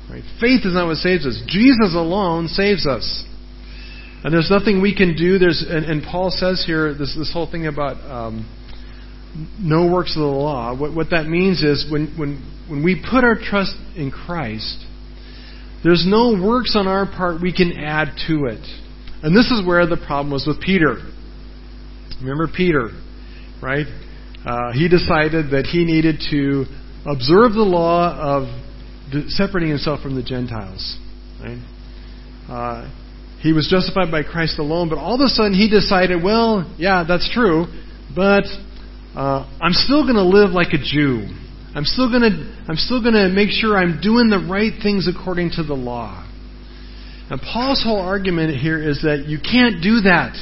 [0.09, 0.23] Right?
[0.41, 1.43] Faith is not what saves us.
[1.47, 3.25] Jesus alone saves us.
[4.25, 5.39] And there's nothing we can do.
[5.39, 8.47] There's, and, and Paul says here this, this whole thing about um,
[9.61, 10.77] no works of the law.
[10.77, 14.85] What, what that means is when, when, when we put our trust in Christ,
[15.85, 18.65] There's no works on our part we can add to it.
[19.23, 20.97] And this is where the problem was with Peter.
[22.21, 22.91] Remember Peter,
[23.63, 23.87] right?
[24.45, 26.65] Uh, he decided that he needed to
[27.07, 28.49] observe the law of
[29.29, 30.99] separating himself from the Gentiles.
[31.41, 31.59] Right?
[32.49, 32.91] Uh,
[33.41, 37.05] he was justified by Christ alone, but all of a sudden he decided, well, yeah,
[37.07, 37.67] that's true,
[38.15, 38.45] but
[39.15, 41.27] uh, I'm still going to live like a Jew.
[41.75, 45.07] I'm still going to I'm still going to make sure I'm doing the right things
[45.07, 46.25] according to the law.
[47.31, 50.35] And Paul's whole argument here is that you can't do that.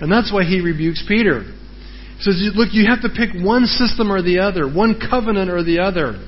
[0.00, 1.42] And that's why he rebukes Peter.
[1.42, 5.64] He says, look, you have to pick one system or the other, one covenant or
[5.64, 6.20] the other.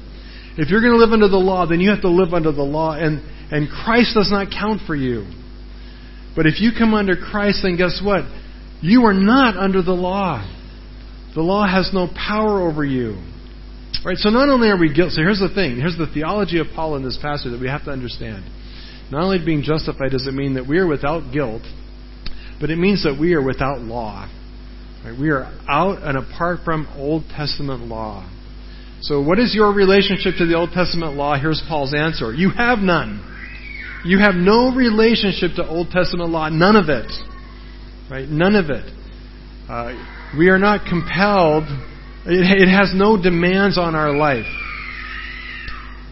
[0.56, 2.64] If you're going to live under the law, then you have to live under the
[2.64, 3.20] law, and,
[3.52, 5.26] and Christ does not count for you.
[6.36, 8.24] But if you come under Christ, then guess what?
[8.82, 10.46] You are not under the law.
[11.34, 13.16] The law has no power over you.
[14.04, 14.18] Right?
[14.18, 15.76] So not only are we guilty, so here's the thing.
[15.76, 18.44] Here's the theology of Paul in this passage that we have to understand.
[19.10, 21.62] Not only being justified does it mean that we are without guilt,
[22.60, 24.30] but it means that we are without law.
[25.04, 25.18] Right?
[25.18, 28.28] We are out and apart from Old Testament law.
[29.00, 31.38] So, what is your relationship to the Old Testament law?
[31.38, 33.35] Here's Paul's answer You have none.
[34.06, 36.48] You have no relationship to Old Testament law.
[36.48, 37.10] None of it.
[38.08, 38.28] Right?
[38.28, 38.92] None of it.
[39.68, 39.92] Uh,
[40.38, 41.64] we are not compelled.
[42.24, 44.46] It, it has no demands on our life.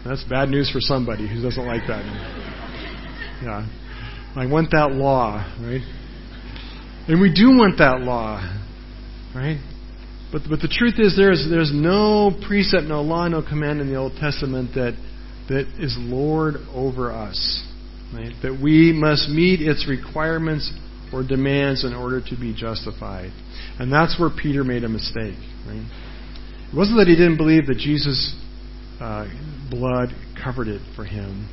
[0.05, 2.03] That's bad news for somebody who doesn't like that.
[3.41, 3.65] Yeah.
[4.35, 5.81] I want that law, right?
[7.07, 8.41] And we do want that law,
[9.33, 9.57] right?
[10.33, 13.95] But, but the truth is, there's, there's no precept, no law, no command in the
[13.95, 14.93] Old Testament that,
[15.47, 17.63] that is Lord over us.
[18.13, 18.33] Right?
[18.43, 20.71] That we must meet its requirements
[21.11, 23.31] or demands in order to be justified.
[23.79, 25.37] And that's where Peter made a mistake.
[25.67, 25.85] Right?
[26.71, 28.35] It wasn't that he didn't believe that Jesus'
[28.99, 29.27] uh,
[29.69, 30.09] blood
[30.41, 31.49] covered it for him.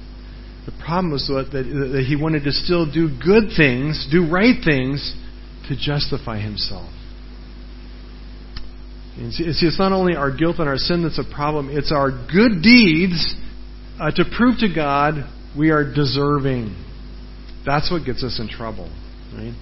[0.66, 4.54] The problem was that, that, that he wanted to still do good things, do right
[4.64, 5.14] things,
[5.68, 6.90] to justify himself.
[9.16, 12.10] And see, it's not only our guilt and our sin that's a problem, it's our
[12.10, 13.34] good deeds
[14.00, 16.76] uh, to prove to God we are deserving.
[17.64, 18.90] That's what gets us in trouble.
[19.34, 19.54] Right?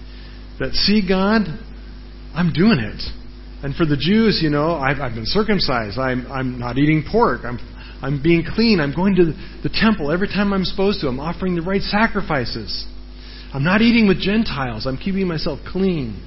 [0.58, 1.42] That, see, God,
[2.34, 3.00] I'm doing it.
[3.62, 5.98] And for the Jews, you know, I've, I've been circumcised.
[5.98, 7.42] I'm, I'm not eating pork.
[7.44, 7.58] I'm,
[8.02, 8.80] I'm being clean.
[8.80, 9.24] I'm going to
[9.62, 11.08] the temple every time I'm supposed to.
[11.08, 12.86] I'm offering the right sacrifices.
[13.52, 14.86] I'm not eating with Gentiles.
[14.86, 16.26] I'm keeping myself clean.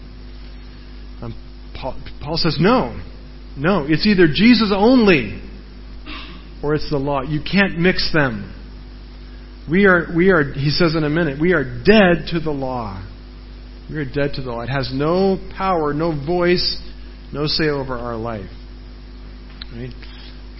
[1.22, 1.34] Um,
[1.74, 3.02] Paul, Paul says, no.
[3.58, 3.86] No.
[3.88, 5.42] It's either Jesus only
[6.62, 7.22] or it's the law.
[7.24, 8.54] You can't mix them.
[9.70, 13.02] We are, we are, he says in a minute, we are dead to the law.
[13.90, 14.62] We are dead to the law.
[14.62, 16.82] It has no power, no voice,
[17.32, 18.50] no say over our life.
[19.74, 19.94] Right?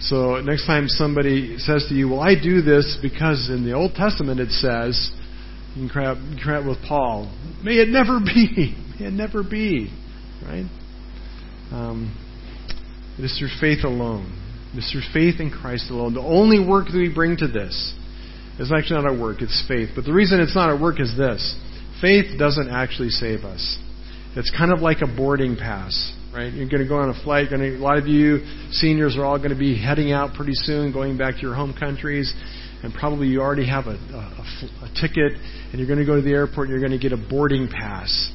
[0.00, 3.94] So next time somebody says to you, "Well, I do this because in the Old
[3.94, 5.10] Testament it says,"
[5.74, 7.30] you can cry out, can cry out with Paul,
[7.62, 8.74] "May it never be!
[9.00, 9.90] May it never be!"
[10.44, 10.66] Right?
[11.72, 12.14] Um,
[13.18, 14.32] it is through faith alone.
[14.74, 16.14] It is through faith in Christ alone.
[16.14, 17.94] The only work that we bring to this
[18.58, 19.90] is actually not our work; it's faith.
[19.94, 21.58] But the reason it's not our work is this:
[22.00, 23.78] faith doesn't actually save us.
[24.36, 26.52] It's kind of like a boarding pass right?
[26.52, 27.48] You're going to go on a flight.
[27.48, 28.40] Going to, a lot of you
[28.72, 31.74] seniors are all going to be heading out pretty soon, going back to your home
[31.78, 32.34] countries,
[32.82, 35.32] and probably you already have a, a, a ticket,
[35.70, 36.68] and you're going to go to the airport.
[36.68, 38.32] and You're going to get a boarding pass,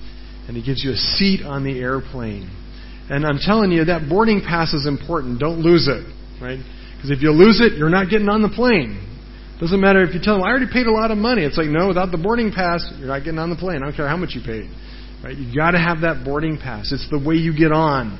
[0.47, 2.49] and it gives you a seat on the airplane.
[3.09, 5.39] And I'm telling you, that boarding pass is important.
[5.39, 6.05] Don't lose it,
[6.41, 6.59] right?
[6.95, 9.05] Because if you lose it, you're not getting on the plane.
[9.59, 11.43] Doesn't matter if you tell them, I already paid a lot of money.
[11.43, 13.83] It's like, no, without the boarding pass, you're not getting on the plane.
[13.83, 14.71] I don't care how much you paid.
[15.21, 15.35] Right?
[15.35, 16.91] You've got to have that boarding pass.
[16.93, 18.15] It's the way you get on.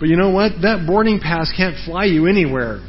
[0.00, 0.62] But you know what?
[0.62, 2.82] That boarding pass can't fly you anywhere.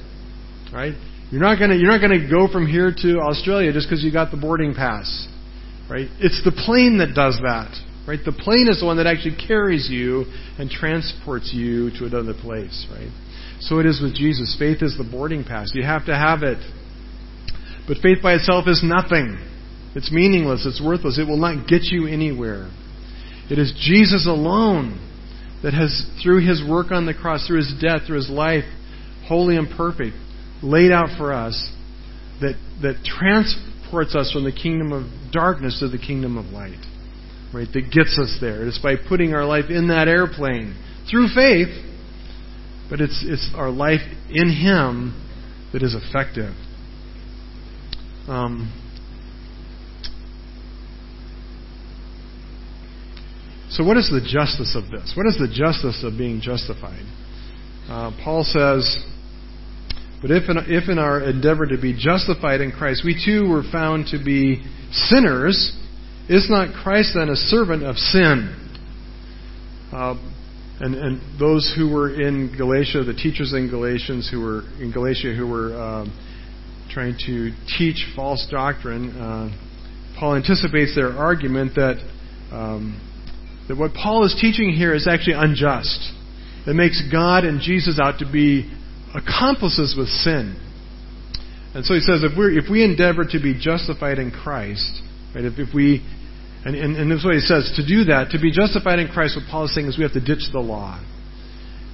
[0.74, 0.96] Right?
[1.30, 4.32] You're not to you're not to go from here to Australia just because you got
[4.32, 5.28] the boarding pass.
[5.90, 6.10] Right?
[6.20, 7.70] It's the plane that does that.
[8.08, 8.20] Right?
[8.24, 10.26] The plane is the one that actually carries you
[10.58, 13.10] and transports you to another place, right?
[13.62, 14.56] So it is with Jesus.
[14.60, 15.72] Faith is the boarding pass.
[15.74, 16.58] You have to have it.
[17.88, 19.38] But faith by itself is nothing.
[19.96, 20.66] It's meaningless.
[20.66, 21.20] It's worthless.
[21.20, 22.70] It will not get you anywhere.
[23.50, 25.00] It is Jesus alone
[25.64, 28.64] that has, through his work on the cross, through his death, through his life,
[29.28, 30.16] holy and perfect,
[30.62, 31.72] laid out for us
[32.42, 36.80] that, that transports us from the kingdom of darkness to the kingdom of light.
[37.54, 37.68] Right?
[37.72, 38.68] That gets us there.
[38.68, 40.76] It's by putting our life in that airplane
[41.10, 41.70] through faith,
[42.90, 45.20] but it's, it's our life in him
[45.72, 46.54] that is effective.
[48.28, 48.72] Um,
[53.74, 55.14] So, what is the justice of this?
[55.18, 57.02] What is the justice of being justified?
[57.90, 59.04] Uh, Paul says,
[60.22, 63.64] But if in, if in our endeavor to be justified in Christ, we too were
[63.72, 65.76] found to be sinners,
[66.30, 68.54] is not Christ then a servant of sin?
[69.92, 70.22] Uh,
[70.80, 75.34] and, and those who were in Galatia, the teachers in Galatians who were in Galatia
[75.36, 76.14] who were um,
[76.94, 79.50] trying to teach false doctrine, uh,
[80.20, 81.98] Paul anticipates their argument that
[82.52, 83.02] um,
[83.68, 86.12] that what Paul is teaching here is actually unjust.
[86.66, 88.72] That makes God and Jesus out to be
[89.16, 90.60] accomplices with sin.
[91.74, 95.02] And so he says if we if we endeavor to be justified in Christ,
[95.34, 95.44] right?
[95.44, 96.06] If, if we
[96.66, 99.10] and, and, and this is what he says to do that, to be justified in
[99.10, 101.02] Christ, what Paul is saying is we have to ditch the law.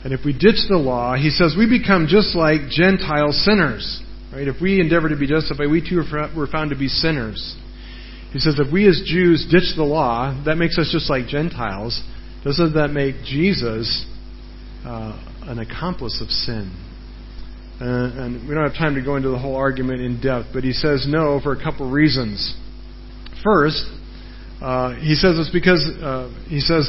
[0.04, 4.04] And if we ditch the law, he says we become just like Gentile sinners.
[4.32, 4.48] Right?
[4.48, 6.04] If we endeavor to be justified, we too
[6.36, 7.58] were found to be sinners.
[8.32, 12.00] He says if we as Jews ditch the law, that makes us just like Gentiles.
[12.44, 14.06] Doesn't that make Jesus
[14.86, 16.72] uh, an accomplice of sin?
[17.82, 20.64] Uh, and we don't have time to go into the whole argument in depth, but
[20.64, 22.56] he says no for a couple reasons.
[23.44, 23.84] First,
[24.62, 26.86] uh, he says it's because uh, he says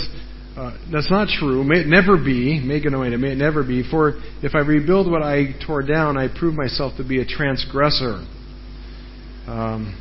[0.56, 1.62] uh, that's not true.
[1.62, 2.60] May it never be.
[2.60, 3.88] me genoito, may it never be.
[3.88, 8.26] For if I rebuild what I tore down, I prove myself to be a transgressor.
[9.46, 9.96] Um,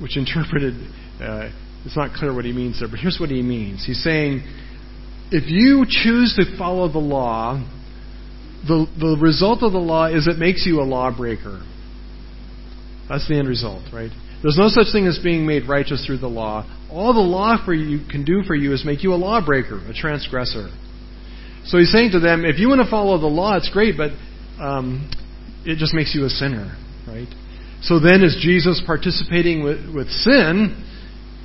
[0.00, 0.74] which interpreted,
[1.20, 1.50] uh,
[1.84, 3.84] it's not clear what he means there, but here's what he means.
[3.86, 4.42] He's saying,
[5.30, 7.62] if you choose to follow the law,
[8.66, 11.64] the, the result of the law is it makes you a lawbreaker.
[13.08, 14.10] That's the end result, right?
[14.42, 16.64] There's no such thing as being made righteous through the law.
[16.90, 19.94] All the law for you can do for you is make you a lawbreaker, a
[19.94, 20.68] transgressor.
[21.64, 24.10] So he's saying to them, if you want to follow the law, it's great, but
[24.60, 25.10] um,
[25.64, 26.76] it just makes you a sinner,
[27.06, 27.28] right?
[27.82, 30.84] So then, is Jesus participating with, with sin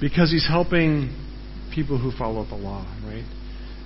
[0.01, 1.13] because he's helping
[1.73, 3.23] people who follow the law, right?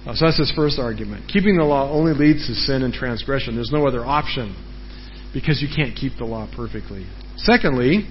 [0.05, 1.27] Uh, so that's his first argument.
[1.27, 3.55] Keeping the law only leads to sin and transgression.
[3.55, 4.55] There's no other option
[5.33, 7.05] because you can't keep the law perfectly.
[7.37, 8.07] Secondly,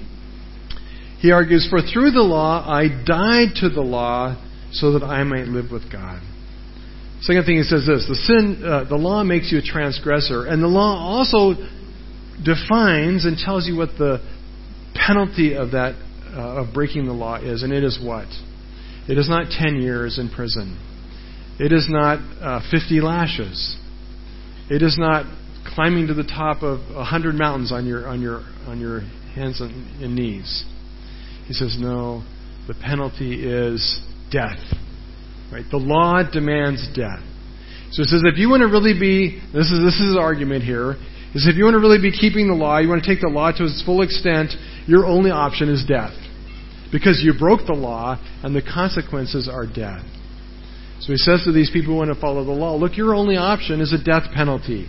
[1.19, 4.37] he argues, For through the law I died to the law
[4.73, 6.21] so that I might live with God.
[7.21, 10.63] Second thing he says this the sin, uh, the law makes you a transgressor, and
[10.63, 11.55] the law also
[12.45, 14.19] defines and tells you what the
[14.95, 15.97] penalty of that
[16.33, 18.29] uh, of breaking the law is, and it is what?
[19.09, 20.79] It is not ten years in prison.
[21.59, 23.77] It is not uh, fifty lashes.
[24.71, 25.27] It is not
[25.75, 29.01] climbing to the top of a hundred mountains on your on your on your
[29.35, 30.65] hands and, and knees.
[31.49, 32.23] He says, no,
[32.69, 34.61] the penalty is death.
[35.51, 35.65] Right?
[35.71, 37.25] The law demands death.
[37.91, 40.63] So he says, if you want to really be, this is, this is his argument
[40.63, 40.97] here,
[41.35, 43.33] is if you want to really be keeping the law, you want to take the
[43.33, 44.53] law to its full extent,
[44.87, 46.13] your only option is death.
[46.93, 50.05] Because you broke the law, and the consequences are death.
[51.01, 53.37] So he says to these people who want to follow the law, look, your only
[53.37, 54.89] option is a death penalty.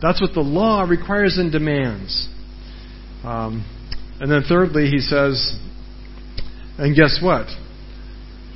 [0.00, 2.28] That's what the law requires and demands.
[3.24, 3.66] Um,
[4.20, 5.58] and then thirdly, he says,
[6.78, 7.46] and guess what?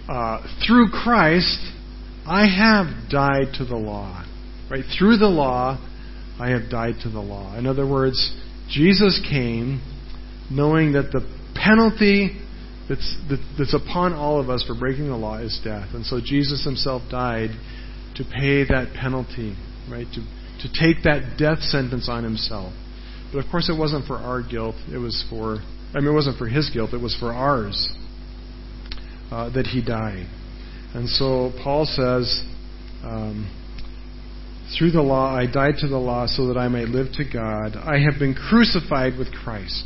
[0.08, 1.58] Uh, through Christ,
[2.26, 4.24] I have died to the law.
[4.70, 4.84] Right?
[4.96, 5.78] Through the law,
[6.38, 7.56] I have died to the law.
[7.58, 8.32] In other words,
[8.70, 9.82] Jesus came
[10.50, 11.20] knowing that the
[11.54, 12.38] penalty
[12.88, 13.16] that's,
[13.58, 15.88] that's upon all of us for breaking the law is death.
[15.94, 17.50] And so Jesus himself died
[18.16, 19.56] to pay that penalty,
[19.90, 20.06] right?
[20.12, 22.72] To, to take that death sentence on himself.
[23.32, 24.76] But of course, it wasn't for our guilt.
[24.92, 25.58] It was for,
[25.94, 26.92] I mean, it wasn't for his guilt.
[26.92, 27.88] It was for ours
[29.32, 30.26] uh, that he died.
[30.92, 32.44] And so Paul says,
[33.02, 33.48] um,
[34.76, 37.76] through the law, I died to the law so that I may live to God.
[37.76, 39.84] I have been crucified with Christ.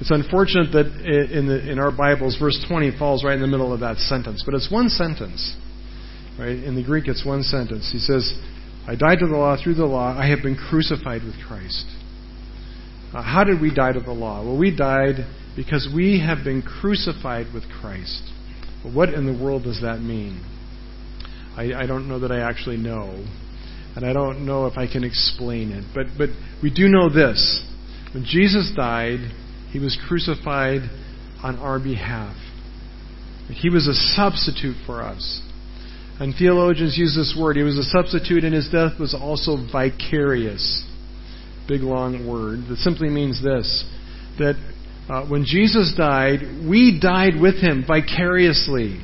[0.00, 0.86] It's unfortunate that
[1.32, 4.42] in, the, in our Bibles, verse 20 falls right in the middle of that sentence,
[4.44, 5.56] but it's one sentence.
[6.38, 6.62] Right?
[6.62, 7.88] In the Greek, it's one sentence.
[7.90, 8.38] He says,
[8.86, 10.14] I died to the law through the law.
[10.16, 11.86] I have been crucified with Christ.
[13.14, 14.44] Uh, how did we die to the law?
[14.44, 15.26] Well, we died
[15.56, 18.22] because we have been crucified with Christ.
[18.82, 20.44] But what in the world does that mean?
[21.56, 23.24] I, I don't know that I actually know.
[23.96, 25.84] And I don't know if I can explain it.
[25.94, 26.28] But, but
[26.62, 27.64] we do know this.
[28.14, 29.18] When Jesus died,
[29.70, 30.82] he was crucified
[31.42, 32.36] on our behalf.
[33.48, 35.42] He was a substitute for us.
[36.20, 37.56] And theologians use this word.
[37.56, 40.84] He was a substitute, and his death was also vicarious.
[41.68, 43.84] Big long word that simply means this
[44.38, 44.54] that
[45.08, 49.00] uh, when Jesus died, we died with him vicariously.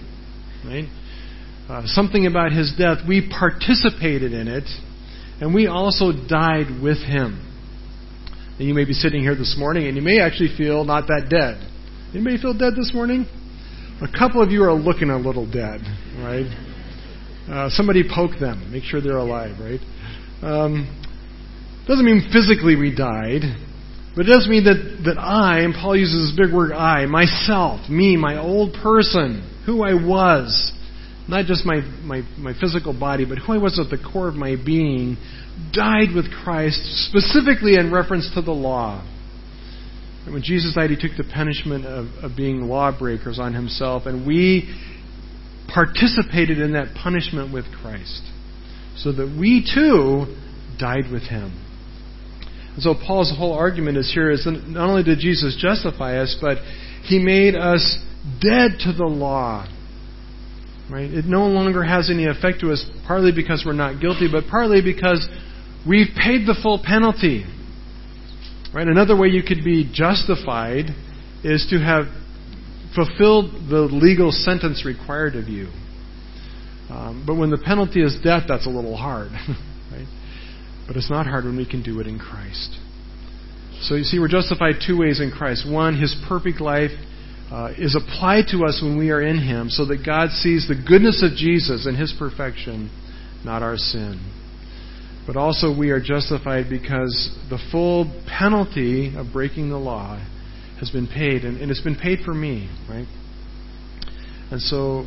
[0.64, 0.84] Right?
[1.68, 4.64] Uh, something about his death, we participated in it,
[5.40, 7.40] and we also died with him.
[8.58, 11.26] And you may be sitting here this morning, and you may actually feel not that
[11.30, 11.58] dead.
[12.14, 13.26] Anybody feel dead this morning?
[14.02, 15.80] A couple of you are looking a little dead,
[16.18, 16.46] right?
[17.48, 19.80] Uh, somebody poke them, make sure they're alive, right?
[20.42, 21.00] Um,
[21.86, 23.42] Doesn't mean physically we died,
[24.16, 27.88] but it does mean that, that I, and Paul uses this big word I, myself,
[27.90, 30.72] me, my old person, who I was,
[31.28, 34.34] not just my, my, my physical body, but who I was at the core of
[34.34, 35.16] my being,
[35.72, 39.02] died with Christ, specifically in reference to the law.
[40.24, 44.26] And when Jesus died, he took the punishment of, of being lawbreakers on himself, and
[44.26, 44.72] we
[45.66, 48.22] participated in that punishment with Christ,
[48.96, 50.36] so that we too
[50.78, 51.60] died with him.
[52.74, 56.36] And so Paul's whole argument is here is that not only did Jesus justify us,
[56.40, 56.58] but
[57.04, 57.98] he made us
[58.40, 59.66] dead to the law.
[60.90, 61.10] Right?
[61.10, 64.82] It no longer has any effect to us, partly because we're not guilty, but partly
[64.82, 65.26] because
[65.88, 67.44] we've paid the full penalty.
[68.74, 68.86] Right?
[68.86, 70.86] Another way you could be justified
[71.44, 72.06] is to have
[72.94, 75.68] fulfilled the legal sentence required of you.
[76.90, 79.30] Um, but when the penalty is death, that's a little hard.
[80.86, 82.78] But it's not hard when we can do it in Christ.
[83.82, 85.70] So you see, we're justified two ways in Christ.
[85.70, 86.90] One, His perfect life
[87.50, 90.74] uh, is applied to us when we are in Him, so that God sees the
[90.74, 92.90] goodness of Jesus and His perfection,
[93.44, 94.32] not our sin.
[95.26, 100.18] But also, we are justified because the full penalty of breaking the law
[100.80, 103.06] has been paid, and, and it's been paid for me, right?
[104.50, 105.06] And so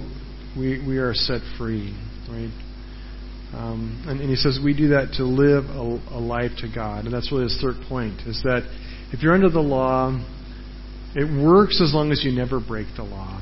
[0.57, 1.95] we, we are set free,
[2.29, 2.49] right?
[3.53, 7.05] Um, and, and, he says we do that to live a, a, life to God.
[7.05, 8.67] And that's really his third point, is that
[9.13, 10.11] if you're under the law,
[11.15, 13.41] it works as long as you never break the law.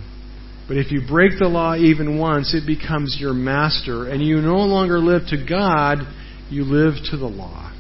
[0.68, 4.58] But if you break the law even once, it becomes your master, and you no
[4.58, 6.00] longer live to God,
[6.50, 7.72] you live to the law.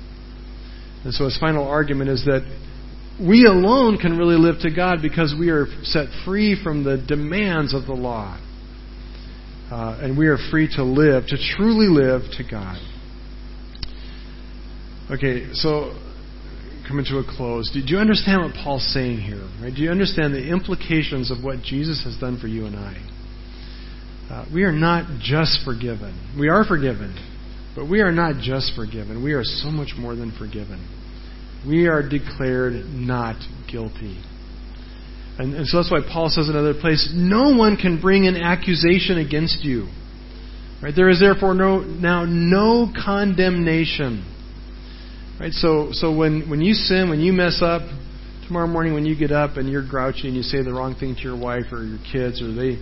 [1.03, 2.41] And so his final argument is that
[3.19, 7.73] we alone can really live to God because we are set free from the demands
[7.73, 8.39] of the law.
[9.75, 12.77] Uh, and we are free to live, to truly live to God.
[15.11, 15.91] Okay, so
[16.87, 17.69] coming to a close.
[17.73, 19.43] Do you understand what Paul's saying here?
[19.61, 19.75] Right?
[19.75, 22.95] Do you understand the implications of what Jesus has done for you and I?
[24.31, 26.37] Uh, we are not just forgiven.
[26.39, 27.13] We are forgiven,
[27.75, 29.21] but we are not just forgiven.
[29.21, 30.87] We are so much more than forgiven.
[31.67, 33.35] We are declared not
[33.69, 34.23] guilty.
[35.37, 38.37] And, and so that's why Paul says in another place, no one can bring an
[38.37, 39.87] accusation against you.
[40.81, 40.93] Right?
[40.95, 44.31] There is therefore no, now no condemnation.
[45.39, 45.51] Right?
[45.51, 47.81] So, so when, when you sin, when you mess up,
[48.47, 51.15] tomorrow morning when you get up and you're grouchy and you say the wrong thing
[51.15, 52.77] to your wife or your kids, or they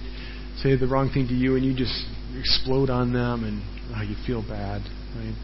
[0.62, 2.06] say the wrong thing to you and you just
[2.38, 3.62] explode on them and
[3.96, 4.82] oh, you feel bad,
[5.16, 5.36] right?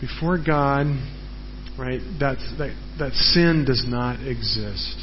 [0.00, 0.86] Before God,
[1.80, 2.00] right?
[2.20, 2.36] That,
[2.98, 4.96] that, sin does not exist.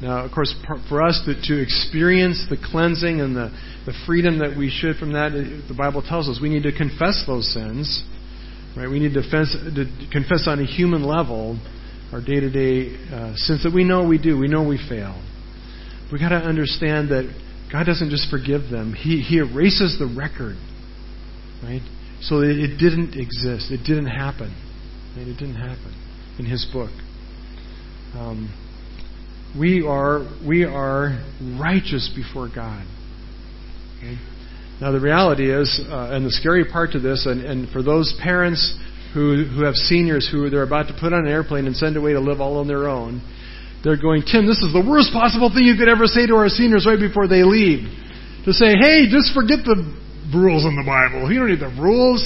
[0.00, 0.54] Now, of course,
[0.88, 3.50] for us to, to experience the cleansing and the,
[3.84, 5.32] the freedom that we should from that,
[5.68, 8.04] the Bible tells us we need to confess those sins.
[8.76, 8.88] Right?
[8.88, 11.58] We need to, confess, to confess on a human level
[12.12, 12.94] our day to day
[13.34, 14.38] sins that we know we do.
[14.38, 15.20] We know we fail.
[16.12, 17.26] We've got to understand that
[17.72, 20.56] God doesn't just forgive them, He, he erases the record.
[21.62, 21.82] Right?
[22.20, 24.54] So it didn't exist, it didn't happen.
[25.16, 25.94] And it didn't happen
[26.38, 26.90] in his book.
[28.14, 28.52] Um,
[29.58, 31.22] we are we are
[31.60, 32.84] righteous before God.
[33.98, 34.18] Okay?
[34.80, 38.18] Now the reality is, uh, and the scary part to this, and, and for those
[38.22, 38.76] parents
[39.14, 42.12] who who have seniors who they're about to put on an airplane and send away
[42.12, 43.22] to live all on their own,
[43.84, 46.48] they're going, Tim, this is the worst possible thing you could ever say to our
[46.48, 47.86] seniors right before they leave.
[48.48, 49.76] To say, hey, just forget the
[50.34, 51.30] rules in the Bible.
[51.30, 52.20] You don't need the rules.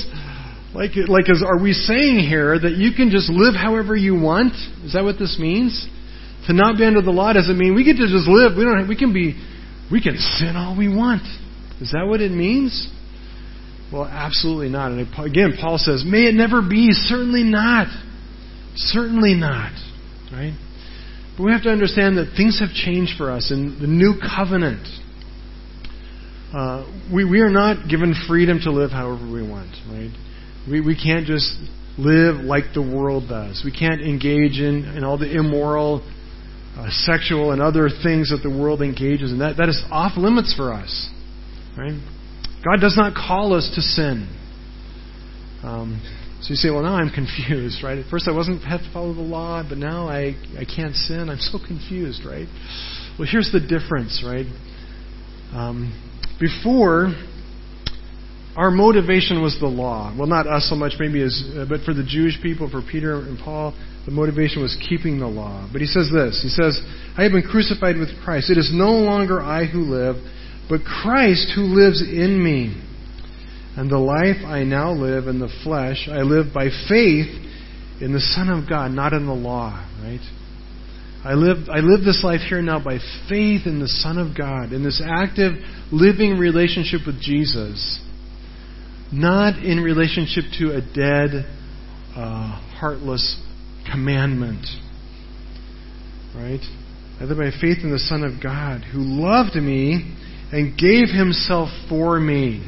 [0.75, 4.53] Like, like is, are we saying here that you can just live however you want?
[4.85, 5.89] Is that what this means?
[6.47, 8.57] To not be under the law doesn't mean we get to just live.
[8.57, 8.89] We don't.
[8.89, 9.35] We can be.
[9.91, 11.23] We can sin all we want.
[11.81, 12.89] Is that what it means?
[13.93, 14.93] Well, absolutely not.
[14.93, 17.89] And again, Paul says, "May it never be." Certainly not.
[18.77, 19.73] Certainly not.
[20.33, 20.55] Right.
[21.37, 24.87] But we have to understand that things have changed for us in the new covenant.
[26.53, 30.11] Uh, we, we are not given freedom to live however we want, right?
[30.71, 31.57] We, we can't just
[31.99, 33.63] live like the world does.
[33.65, 36.03] We can't engage in, in all the immoral,
[36.77, 39.41] uh, sexual, and other things that the world engages in.
[39.41, 41.11] That, that is off limits for us.
[41.77, 41.99] Right?
[42.65, 44.29] God does not call us to sin.
[45.63, 46.01] Um,
[46.41, 47.99] so you say, well, now I'm confused, right?
[47.99, 51.29] At first I wasn't have to follow the law, but now I, I can't sin.
[51.29, 52.47] I'm so confused, right?
[53.19, 54.47] Well, here's the difference, right?
[55.53, 55.93] Um,
[56.39, 57.13] before,
[58.59, 60.13] our motivation was the law.
[60.19, 63.15] Well, not us so much, maybe as, uh, but for the Jewish people, for Peter
[63.15, 63.73] and Paul,
[64.05, 65.69] the motivation was keeping the law.
[65.71, 66.41] But he says this.
[66.43, 66.83] He says,
[67.17, 68.51] I have been crucified with Christ.
[68.51, 70.17] It is no longer I who live,
[70.69, 72.75] but Christ who lives in me.
[73.77, 77.31] And the life I now live in the flesh, I live by faith
[78.03, 79.71] in the Son of God, not in the law,
[80.03, 80.19] right?
[81.25, 82.99] I live, I live this life here now by
[83.29, 85.53] faith in the Son of God, in this active,
[85.93, 88.01] living relationship with Jesus,
[89.13, 91.47] not in relationship to a dead,
[92.17, 93.41] uh, heartless
[93.91, 94.67] commandment.
[96.35, 96.61] Right?
[97.21, 100.15] Live by faith in the Son of God, who loved me
[100.53, 102.67] and gave himself for me.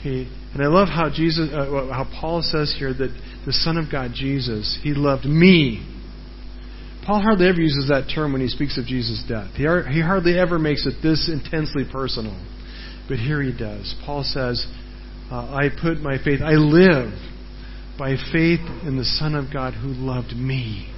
[0.00, 3.10] Okay, and I love how Jesus, uh, how Paul says here that
[3.44, 5.84] the Son of God, Jesus, he loved me.
[7.04, 9.50] Paul hardly ever uses that term when he speaks of Jesus' death.
[9.54, 12.34] He, he hardly ever makes it this intensely personal.
[13.08, 13.94] But here he does.
[14.04, 14.66] Paul says,
[15.30, 17.12] uh, I put my faith, I live
[17.98, 20.92] by faith in the Son of God who loved me,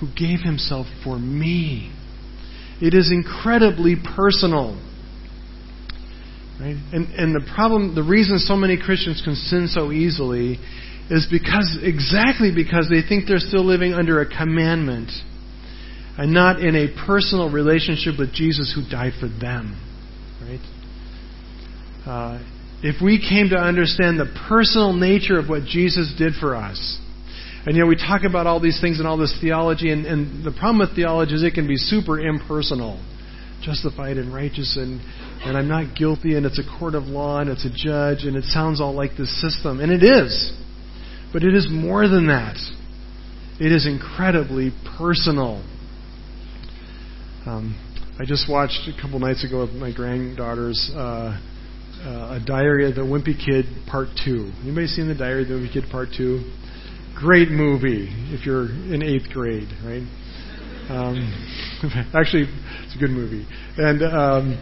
[0.00, 1.92] who gave himself for me.
[2.80, 4.80] It is incredibly personal.
[6.60, 6.76] Right?
[6.92, 10.58] And, and the problem, the reason so many Christians can sin so easily
[11.10, 15.10] is because, exactly because they think they're still living under a commandment
[16.16, 19.80] and not in a personal relationship with Jesus who died for them.
[20.40, 20.60] Right?
[22.06, 22.42] Uh,
[22.82, 26.98] if we came to understand the personal nature of what Jesus did for us,
[27.64, 30.50] and know, we talk about all these things and all this theology, and, and the
[30.50, 33.00] problem with theology is it can be super impersonal
[33.62, 35.00] justified and righteous and,
[35.44, 38.36] and I'm not guilty and it's a court of law and it's a judge and
[38.36, 39.80] it sounds all like this system.
[39.80, 40.52] And it is.
[41.32, 42.56] But it is more than that.
[43.60, 45.64] It is incredibly personal.
[47.46, 47.78] Um,
[48.18, 51.40] I just watched a couple nights ago with my granddaughters uh,
[52.02, 54.52] uh, a Diary of the Wimpy Kid Part 2.
[54.62, 56.42] Anybody seen the Diary of the Wimpy Kid Part 2?
[57.14, 60.02] Great movie if you're in eighth grade, right?
[60.90, 61.22] Um,
[62.14, 62.50] actually,
[62.82, 63.46] it's a good movie.
[63.76, 64.58] And um,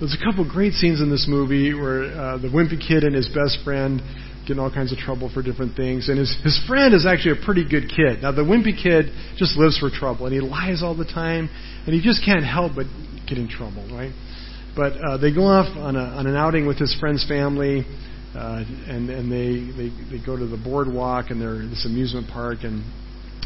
[0.00, 3.28] there's a couple great scenes in this movie where uh, the wimpy kid and his
[3.28, 4.02] best friend
[4.48, 6.08] get in all kinds of trouble for different things.
[6.08, 8.22] And his, his friend is actually a pretty good kid.
[8.22, 11.48] Now, the wimpy kid just lives for trouble, and he lies all the time,
[11.86, 12.86] and he just can't help but
[13.28, 14.10] get in trouble, right?
[14.76, 17.84] But uh, they go off on, a, on an outing with his friend's family,
[18.34, 22.58] uh, and and they, they they go to the boardwalk and they're this amusement park,
[22.62, 22.84] and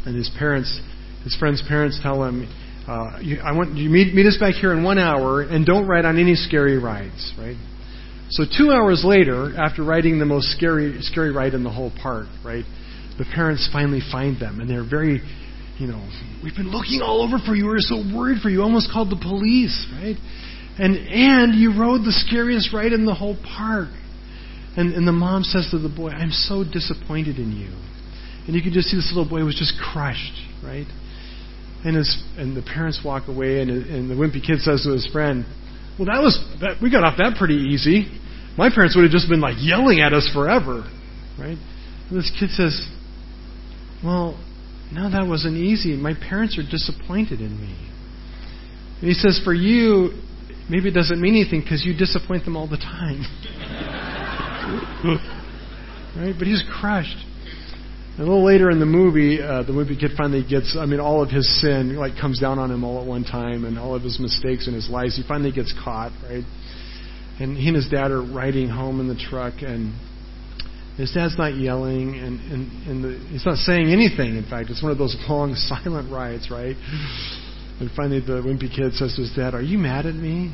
[0.05, 0.81] and his parents
[1.25, 2.47] his friend's parents tell him,
[2.87, 5.89] uh, you, I want you meet, meet us back here in one hour and don't
[5.89, 7.57] ride on any scary rides, right?
[8.29, 12.27] So two hours later, after riding the most scary scary ride in the whole park,
[12.45, 12.65] right,
[13.17, 15.23] the parents finally find them and they're very,
[15.79, 16.07] you know,
[16.43, 17.67] we've been looking all over for you.
[17.67, 18.63] We are so worried for you.
[18.63, 20.17] Almost called the police, right?
[20.79, 23.89] And and you rode the scariest ride in the whole park.
[24.77, 27.71] And and the mom says to the boy, I'm so disappointed in you.
[28.47, 30.87] And you can just see this little boy was just crushed, right?
[31.85, 35.07] And his and the parents walk away, and, and the wimpy kid says to his
[35.13, 35.45] friend,
[35.99, 38.11] "Well, that was that, we got off that pretty easy.
[38.59, 40.91] My parents would have just been like yelling at us forever,
[41.39, 41.59] right?"
[42.11, 42.75] And this kid says,
[44.03, 44.39] "Well,
[44.93, 45.95] no, that wasn't easy.
[45.97, 47.77] My parents are disappointed in me."
[49.01, 50.13] And he says, "For you,
[50.69, 53.25] maybe it doesn't mean anything because you disappoint them all the time."
[56.17, 56.35] right?
[56.39, 57.17] But he's crushed.
[58.17, 61.21] A little later in the movie, uh, the movie kid finally gets, I mean, all
[61.21, 64.03] of his sin like comes down on him all at one time, and all of
[64.03, 65.17] his mistakes and his lies.
[65.17, 66.45] He finally gets caught, right?
[67.41, 69.99] And he and his dad are riding home in the truck, and
[70.97, 74.37] his dad's not yelling, and and, and the, he's not saying anything.
[74.37, 76.77] In fact, it's one of those long, silent rides, right?
[77.81, 80.53] And finally, the wimpy kid says to his dad, "Are you mad at me?"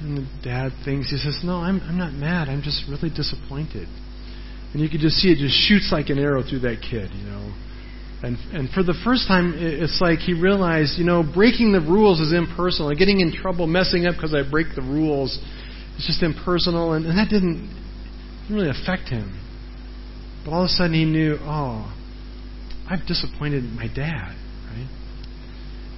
[0.00, 2.48] And the dad thinks he says, "No, I'm I'm not mad.
[2.48, 3.88] I'm just really disappointed."
[4.72, 7.24] And you could just see it just shoots like an arrow through that kid, you
[7.24, 7.52] know.
[8.22, 12.20] And and for the first time, it's like he realized, you know, breaking the rules
[12.20, 12.92] is impersonal.
[12.94, 15.38] Getting in trouble, messing up because I break the rules,
[15.96, 17.70] it's just impersonal, and, and that didn't
[18.50, 19.38] really affect him.
[20.44, 21.94] But all of a sudden, he knew, oh,
[22.90, 24.34] I've disappointed my dad?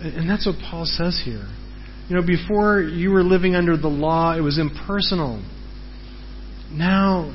[0.03, 1.47] And, that's what Paul says here.
[2.09, 5.43] You know, before you were living under the law, it was impersonal.
[6.73, 7.35] Now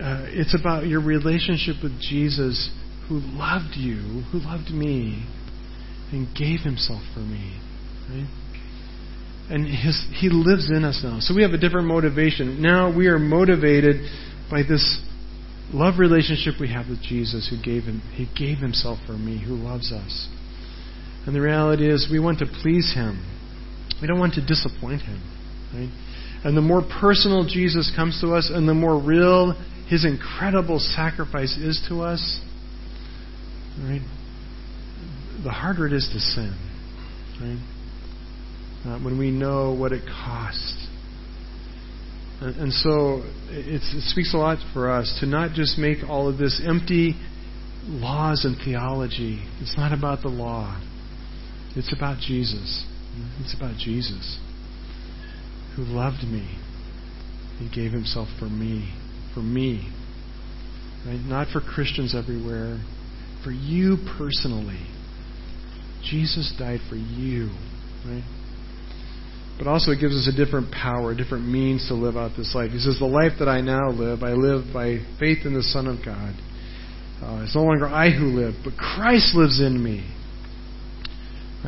[0.00, 2.70] uh, it's about your relationship with Jesus
[3.08, 5.26] who loved you, who loved me,
[6.12, 7.60] and gave himself for me.
[8.10, 8.26] Right?
[9.50, 11.18] And his, he lives in us now.
[11.20, 12.60] So we have a different motivation.
[12.60, 13.96] Now we are motivated
[14.50, 15.00] by this
[15.72, 19.54] love relationship we have with Jesus who gave him he gave himself for me, who
[19.54, 20.28] loves us.
[21.28, 23.22] And the reality is we want to please him.
[24.00, 25.20] We don't want to disappoint him.
[25.74, 25.90] Right?
[26.42, 29.52] And the more personal Jesus comes to us and the more real
[29.88, 32.40] his incredible sacrifice is to us,
[33.78, 34.00] right?
[35.44, 36.56] The harder it is to sin,
[37.42, 38.90] right?
[38.90, 40.86] Uh, when we know what it costs.
[42.40, 46.38] And, and so it speaks a lot for us to not just make all of
[46.38, 47.16] this empty
[47.86, 49.46] laws and theology.
[49.60, 50.80] It's not about the law.
[51.78, 52.84] It's about Jesus.
[53.40, 54.38] It's about Jesus
[55.76, 56.58] who loved me.
[57.58, 58.92] He gave himself for me.
[59.32, 59.88] For me.
[61.06, 61.20] Right?
[61.20, 62.82] Not for Christians everywhere.
[63.44, 64.84] For you personally.
[66.02, 67.50] Jesus died for you.
[68.04, 68.24] Right?
[69.56, 72.56] But also it gives us a different power, a different means to live out this
[72.56, 72.72] life.
[72.72, 75.86] He says, The life that I now live, I live by faith in the Son
[75.86, 76.34] of God.
[77.22, 80.17] Uh, it's no longer I who live, but Christ lives in me.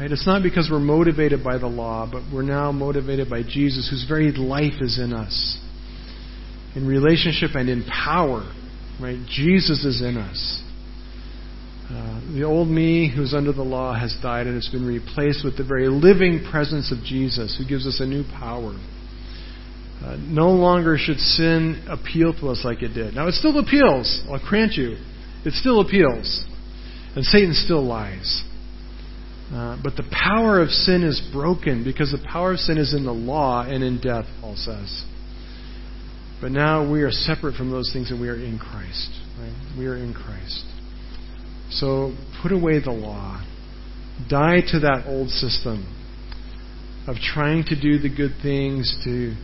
[0.00, 0.10] Right?
[0.10, 4.06] It's not because we're motivated by the law, but we're now motivated by Jesus, whose
[4.08, 5.60] very life is in us.
[6.74, 8.50] In relationship and in power.
[8.98, 9.18] Right?
[9.28, 10.62] Jesus is in us.
[11.90, 15.58] Uh, the old me who's under the law has died and it's been replaced with
[15.58, 18.72] the very living presence of Jesus who gives us a new power.
[20.02, 23.14] Uh, no longer should sin appeal to us like it did.
[23.14, 24.96] Now, it still appeals, I'll grant you.
[25.44, 26.46] It still appeals.
[27.14, 28.44] And Satan still lies.
[29.52, 33.04] Uh, but the power of sin is broken because the power of sin is in
[33.04, 35.04] the law and in death, Paul says.
[36.40, 39.10] But now we are separate from those things and we are in Christ.
[39.38, 39.52] Right?
[39.76, 40.64] We are in Christ.
[41.70, 43.44] So put away the law.
[44.28, 45.96] Die to that old system
[47.08, 49.34] of trying to do the good things to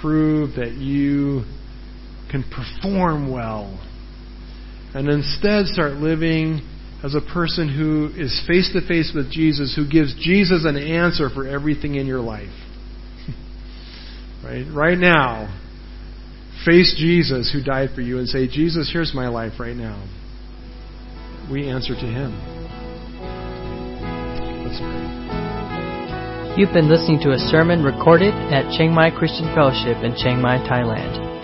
[0.00, 1.42] prove that you
[2.30, 3.82] can perform well.
[4.94, 6.60] And instead start living
[7.04, 11.28] as a person who is face to face with Jesus, who gives Jesus an answer
[11.28, 12.48] for everything in your life.
[14.44, 14.66] right?
[14.72, 15.48] Right now,
[16.64, 20.02] face Jesus who died for you and say, Jesus, here's my life right now.
[21.50, 22.32] We answer to him.
[24.64, 25.06] Let's pray.
[26.56, 30.56] You've been listening to a sermon recorded at Chiang Mai Christian Fellowship in Chiang Mai,
[30.66, 31.25] Thailand.